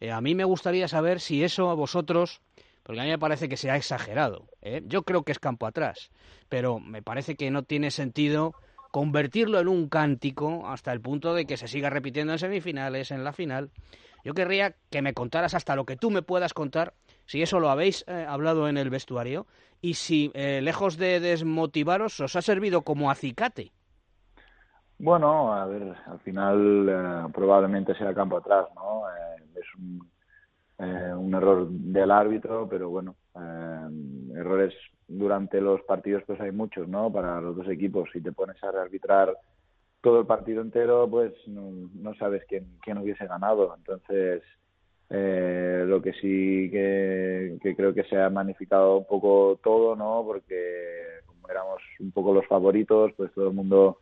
[0.00, 2.40] Eh, a mí me gustaría saber si eso a vosotros,
[2.82, 4.46] porque a mí me parece que se ha exagerado.
[4.62, 4.82] ¿eh?
[4.86, 6.10] Yo creo que es campo atrás,
[6.48, 8.54] pero me parece que no tiene sentido
[8.90, 13.22] convertirlo en un cántico hasta el punto de que se siga repitiendo en semifinales, en
[13.22, 13.70] la final.
[14.24, 16.94] Yo querría que me contaras hasta lo que tú me puedas contar,
[17.26, 19.46] si eso lo habéis eh, hablado en el vestuario,
[19.80, 23.72] y si, eh, lejos de desmotivaros, os ha servido como acicate.
[24.98, 29.04] Bueno, a ver, al final eh, probablemente sea campo atrás, ¿no?
[29.54, 30.10] Es un,
[30.78, 33.14] un, error del árbitro, pero bueno,
[34.34, 34.74] errores
[35.06, 37.12] durante los partidos pues hay muchos, ¿no?
[37.12, 39.36] Para los dos equipos, si te pones a rearbitrar
[40.00, 43.74] todo el partido entero, pues no, no sabes quién, quién hubiese ganado.
[43.76, 44.42] Entonces,
[45.10, 50.22] eh, lo que sí que, que, creo que se ha magnificado un poco todo, ¿no?
[50.24, 53.98] Porque como éramos un poco los favoritos, pues todo el mundo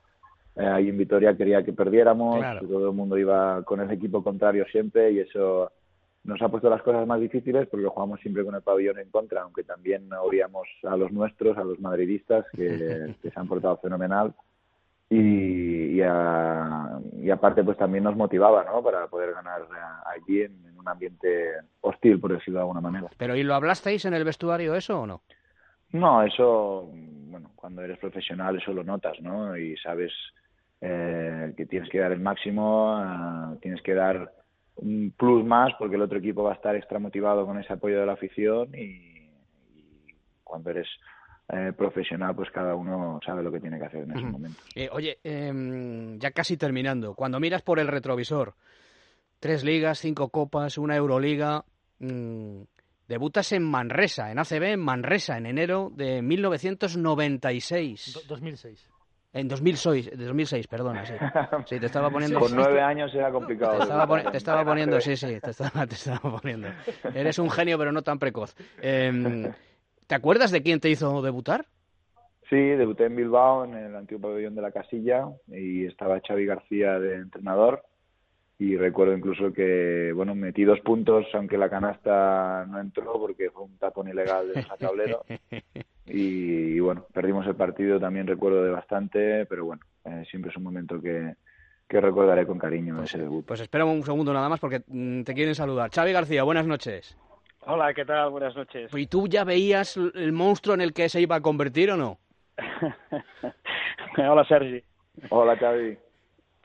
[0.56, 2.60] eh, ahí en Vitoria quería que perdiéramos, claro.
[2.60, 5.70] que todo el mundo iba con el equipo contrario siempre y eso
[6.24, 9.42] nos ha puesto las cosas más difíciles porque jugamos siempre con el pabellón en contra,
[9.42, 14.34] aunque también odiamos a los nuestros, a los madridistas, que, que se han portado fenomenal
[15.08, 18.82] y, y, a, y, aparte pues también nos motivaba ¿no?
[18.82, 19.62] para poder ganar
[20.04, 23.08] allí en, en, un ambiente hostil por decirlo de alguna manera.
[23.16, 25.22] Pero y lo hablasteis en el vestuario eso o no
[25.92, 30.12] no eso bueno cuando eres profesional eso lo notas no y sabes
[30.80, 34.32] eh, que tienes que dar el máximo uh, tienes que dar
[34.76, 38.00] un plus más porque el otro equipo va a estar extra motivado con ese apoyo
[38.00, 39.30] de la afición y,
[39.74, 40.88] y cuando eres
[41.48, 44.32] eh, profesional, pues cada uno sabe lo que tiene que hacer en ese uh -huh.
[44.32, 44.60] momento.
[44.74, 48.54] Eh, oye, eh, ya casi terminando, cuando miras por el retrovisor,
[49.38, 51.64] tres ligas, cinco copas, una Euroliga,
[52.00, 52.62] mmm,
[53.06, 58.14] debutas en Manresa, en ACB, en Manresa, en enero de 1996.
[58.14, 58.90] Do 2006.
[59.32, 61.12] En 2006, 2006, perdona, sí.
[61.66, 62.40] Sí, te estaba poniendo...
[62.40, 63.76] Con nueve años era complicado.
[63.76, 66.68] Te estaba, poni te estaba poniendo, sí, sí, te estaba, te estaba poniendo.
[67.14, 68.56] Eres un genio, pero no tan precoz.
[68.80, 69.52] Eh,
[70.06, 71.66] ¿Te acuerdas de quién te hizo debutar?
[72.48, 76.98] Sí, debuté en Bilbao, en el antiguo pabellón de la Casilla, y estaba Xavi García
[77.00, 77.82] de entrenador.
[78.58, 83.64] Y recuerdo incluso que, bueno, metí dos puntos, aunque la canasta no entró porque fue
[83.64, 85.24] un tapón ilegal del tablero.
[86.08, 90.56] Y, y, bueno, perdimos el partido, también recuerdo de bastante, pero bueno, eh, siempre es
[90.56, 91.34] un momento que,
[91.88, 93.44] que recordaré con cariño ese debut.
[93.44, 95.90] Pues espera un segundo nada más porque mm, te quieren saludar.
[95.90, 97.16] Xavi García, buenas noches.
[97.68, 98.30] Hola, ¿qué tal?
[98.30, 98.92] Buenas noches.
[98.94, 102.18] ¿Y tú ya veías el monstruo en el que se iba a convertir o no?
[104.18, 104.80] Hola, Sergi.
[105.30, 105.98] Hola, Xavi.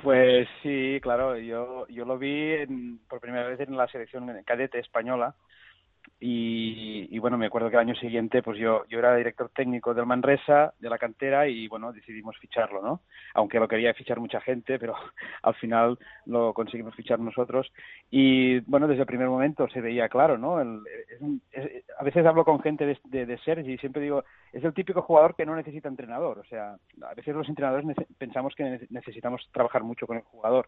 [0.04, 4.78] Pues sí, claro, yo, yo lo vi en, por primera vez en la selección cadete
[4.78, 5.34] española
[6.24, 9.96] y, y, bueno, me acuerdo que el año siguiente pues yo, yo era director técnico
[9.96, 13.02] del Manresa, de la cantera, y bueno, decidimos ficharlo, ¿no?
[13.34, 14.94] Aunque lo quería fichar mucha gente, pero
[15.42, 15.98] al final
[16.28, 17.74] lo conseguimos fichar nosotros.
[18.12, 20.62] Y bueno, desde el primer momento se veía claro, ¿no?
[20.62, 20.82] El,
[21.98, 25.02] a veces hablo con gente de, de, de Sergi y siempre digo, es el típico
[25.02, 26.38] jugador que no necesita entrenador.
[26.38, 27.88] O sea, a veces los entrenadores
[28.20, 30.68] pensamos que necesitamos trabajar mucho con el jugador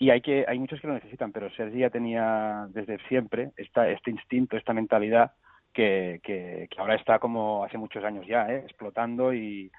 [0.00, 3.88] y hay que hay muchos que lo necesitan pero Sergi ya tenía desde siempre esta,
[3.88, 5.32] este instinto esta mentalidad
[5.72, 8.62] que, que, ahora está como hace muchos años ya ¿eh?
[8.64, 9.70] explotando y,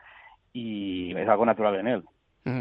[0.53, 2.03] es algo natural en él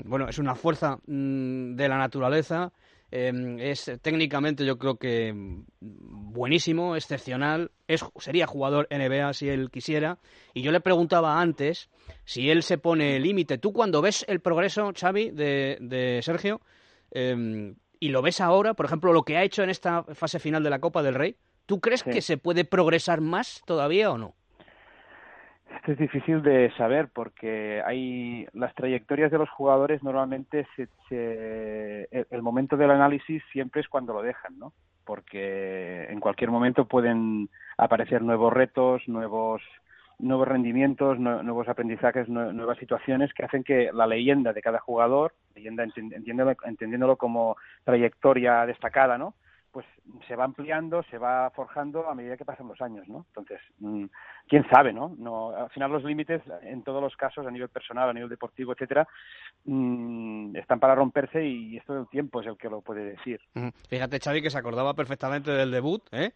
[0.05, 2.73] bueno es una fuerza mmm, de la naturaleza
[3.13, 5.35] eh, es técnicamente yo creo que
[5.81, 10.19] buenísimo, excepcional, es, sería jugador NBA si él quisiera.
[10.55, 11.91] Y yo le preguntaba antes
[12.25, 13.59] si él se pone límite.
[13.59, 16.61] Tú cuando ves el progreso, Xavi, de, de Sergio,
[17.13, 20.63] eh, y lo ves ahora, por ejemplo, lo que ha hecho en esta fase final
[20.65, 21.37] de la Copa del Rey,
[21.67, 22.11] ¿tú crees sí.
[22.11, 24.35] que se puede progresar más todavía o no?
[25.77, 32.09] Esto es difícil de saber porque hay las trayectorias de los jugadores normalmente se, se,
[32.31, 34.73] el momento del análisis siempre es cuando lo dejan, ¿no?
[35.05, 37.49] Porque en cualquier momento pueden
[37.79, 39.63] aparecer nuevos retos, nuevos
[40.23, 45.85] nuevos rendimientos, nuevos aprendizajes, nuevas situaciones que hacen que la leyenda de cada jugador, leyenda
[45.85, 49.35] entendiéndolo, entendiéndolo como trayectoria destacada, ¿no?
[49.73, 49.87] Pues
[50.27, 53.25] se va ampliando, se va forjando a medida que pasan los años, ¿no?
[53.29, 53.61] Entonces,
[54.49, 55.15] quién sabe, ¿no?
[55.17, 58.73] no al final los límites, en todos los casos, a nivel personal, a nivel deportivo,
[58.73, 59.07] etcétera,
[59.65, 63.41] mmm, están para romperse y esto del tiempo es el que lo puede decir.
[63.89, 66.33] Fíjate, Xavi, que se acordaba perfectamente del debut, ¿eh?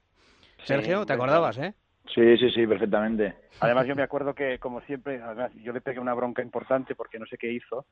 [0.63, 1.75] Sergio, sí, ¿te acordabas, eh?
[2.07, 3.35] Sí, sí, sí, perfectamente.
[3.61, 7.19] Además, yo me acuerdo que, como siempre, además, yo le pegué una bronca importante porque
[7.19, 7.87] no sé qué hizo.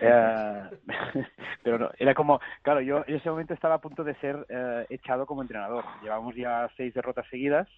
[0.00, 0.70] Eh,
[1.64, 4.86] pero no, era como, claro, yo en ese momento estaba a punto de ser eh,
[4.90, 5.84] echado como entrenador.
[6.02, 7.68] Llevamos ya seis derrotas seguidas.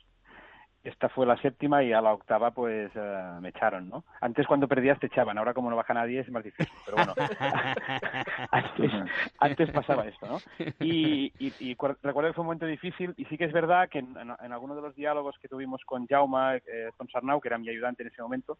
[0.82, 4.04] Esta fue la séptima y a la octava pues uh, me echaron, ¿no?
[4.20, 7.14] Antes cuando perdías te echaban, ahora como no baja nadie es más difícil, pero bueno,
[8.50, 8.90] antes,
[9.38, 10.38] antes pasaba esto, ¿no?
[10.80, 13.98] Y, y, y, recuerdo que fue un momento difícil y sí que es verdad que
[13.98, 17.48] en, en, en alguno de los diálogos que tuvimos con Jaume, eh, con Sarnau, que
[17.48, 18.56] era mi ayudante en ese momento,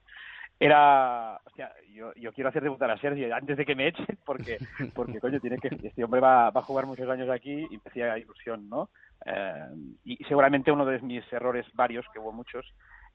[0.59, 4.59] era, hostia, yo, yo quiero hacer debutar a Sergio antes de que me echen porque,
[4.95, 7.83] porque coño, tiene que, este hombre va, va a jugar muchos años aquí y me
[7.87, 8.91] hacía ilusión, ¿no?
[9.27, 9.66] Eh,
[10.05, 12.66] y seguramente uno de mis errores varios, que hubo muchos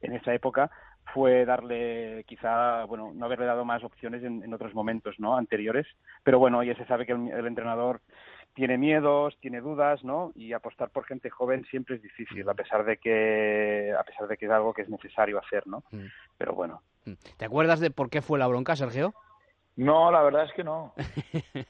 [0.02, 0.70] en esa época,
[1.14, 5.38] fue darle quizá, bueno, no haberle dado más opciones en, en otros momentos, ¿no?
[5.38, 5.88] Anteriores.
[6.24, 8.02] Pero bueno, ya se sabe que el, el, entrenador
[8.54, 10.32] tiene miedos, tiene dudas, ¿no?
[10.36, 14.38] Y apostar por gente joven siempre es difícil, a pesar de que, a pesar de
[14.38, 15.84] que es algo que es necesario hacer, ¿no?
[15.92, 16.06] Mm.
[16.38, 16.82] Pero bueno.
[17.38, 19.14] ¿Te acuerdas de por qué fue la bronca, Sergio?
[19.78, 20.94] No, la verdad es que no.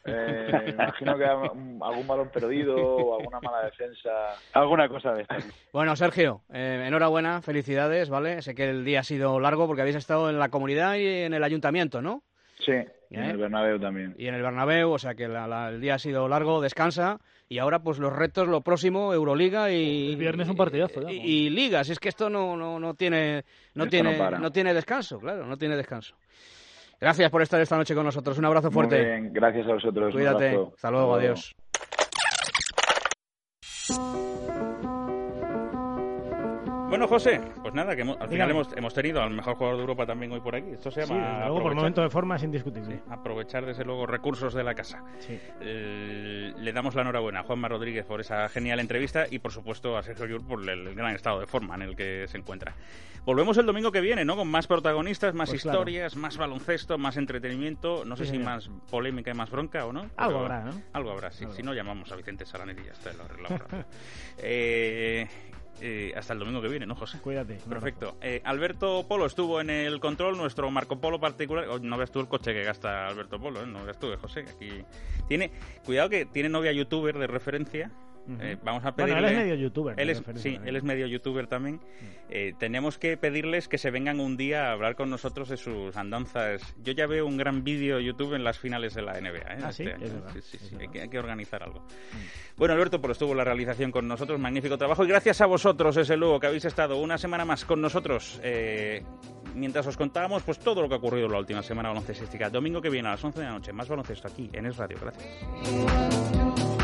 [0.07, 4.35] Eh, me imagino que algún balón perdido o alguna mala defensa.
[4.53, 5.37] Alguna cosa de esta.
[5.73, 8.41] Bueno, Sergio, eh, enhorabuena, felicidades, ¿vale?
[8.43, 11.33] Sé que el día ha sido largo porque habéis estado en la comunidad y en
[11.33, 12.21] el ayuntamiento, ¿no?
[12.59, 12.89] Sí, ¿Eh?
[13.09, 14.15] en el Bernabéu también.
[14.17, 17.19] Y en el Bernabéu, o sea que la, la, el día ha sido largo, descansa.
[17.47, 20.11] Y ahora, pues los retos, lo próximo, Euroliga y.
[20.11, 21.89] El viernes un partidazo, ya, y, y, ligas.
[21.89, 23.43] Es que esto no, no, no tiene,
[23.73, 26.15] no tiene, no, no tiene descanso, claro, no tiene descanso.
[26.99, 28.37] Gracias por estar esta noche con nosotros.
[28.37, 28.97] Un abrazo fuerte.
[28.97, 30.13] Muy bien, gracias a vosotros.
[30.13, 30.57] Cuídate.
[30.75, 31.55] Hasta luego, adiós.
[36.95, 39.81] Bueno, José, pues nada, que hemos, al final hemos, hemos, tenido al mejor jugador de
[39.81, 40.69] Europa también hoy por aquí.
[40.71, 41.15] Esto se llama.
[41.15, 42.95] Sí, luego por momento de forma es indiscutible.
[42.95, 45.03] Sí, aprovechar desde luego recursos de la casa.
[45.19, 45.37] Sí.
[45.59, 49.97] Eh, le damos la enhorabuena a Juanma Rodríguez por esa genial entrevista y por supuesto
[49.97, 52.73] a Sergio Yur por el, el, gran estado de forma en el que se encuentra.
[53.25, 54.37] Volvemos el domingo que viene, ¿no?
[54.37, 56.21] Con más protagonistas, más pues historias, claro.
[56.21, 58.05] más baloncesto, más entretenimiento.
[58.05, 60.09] No sé si más polémica y más bronca o no.
[60.15, 60.81] Algo habrá, ¿no?
[60.93, 61.43] Algo habrá, sí.
[61.43, 61.55] Algo.
[61.55, 63.25] Si no, llamamos a Vicente Saranelli y ya está, lo
[64.37, 65.27] eh,
[65.81, 67.19] eh, hasta el domingo que viene, ¿no, José?
[67.19, 67.59] Cuídate.
[67.67, 68.17] Perfecto.
[68.21, 71.67] Eh, Alberto Polo estuvo en el control, nuestro Marco Polo particular.
[71.69, 73.67] Oh, no veas tú el coche que gasta Alberto Polo, ¿eh?
[73.67, 74.45] no veas tú, José.
[74.49, 74.83] Aquí
[75.27, 75.51] tiene,
[75.85, 77.91] cuidado que tiene novia youtuber de referencia
[78.41, 79.21] Eh, vamos a pedirle...
[79.21, 79.99] Bueno, él es medio youtuber.
[79.99, 81.79] Él es, sí, él es medio youtuber también.
[82.29, 85.95] Eh, tenemos que pedirles que se vengan un día a hablar con nosotros de sus
[85.95, 86.61] andanzas.
[86.83, 89.29] Yo ya veo un gran vídeo YouTube en las finales de la NBA.
[89.37, 89.57] ¿eh?
[89.63, 90.21] Ah, sí, Este es año.
[90.21, 91.85] verdad, sí, sí, es sí, Hay, que, hay que organizar algo.
[92.57, 94.39] Bueno, Alberto, pues estuvo la realización con nosotros.
[94.39, 95.03] Magnífico trabajo.
[95.03, 98.39] Y gracias a vosotros, desde luego, que habéis estado una semana más con nosotros.
[98.43, 99.03] eh,
[99.53, 102.49] mientras os contábamos pues todo lo que ha ocurrido la última semana baloncestística.
[102.49, 103.71] Domingo que viene a las 11 de la noche.
[103.71, 104.97] Más baloncesto aquí en Es Radio.
[105.01, 106.74] Gracias.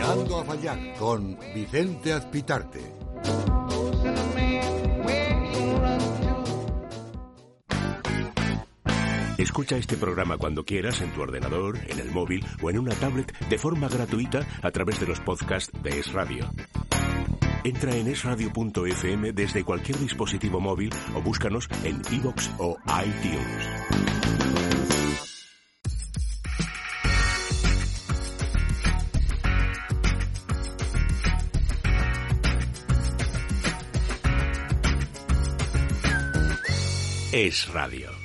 [0.00, 2.80] Tirando a fallar con Vicente Azpitarte.
[9.36, 13.38] Escucha este programa cuando quieras en tu ordenador, en el móvil o en una tablet
[13.50, 16.50] de forma gratuita a través de los podcasts de Es Radio.
[17.62, 24.39] Entra en esradio.fm desde cualquier dispositivo móvil o búscanos en iVoox o iTunes.
[37.32, 38.19] Es Radio.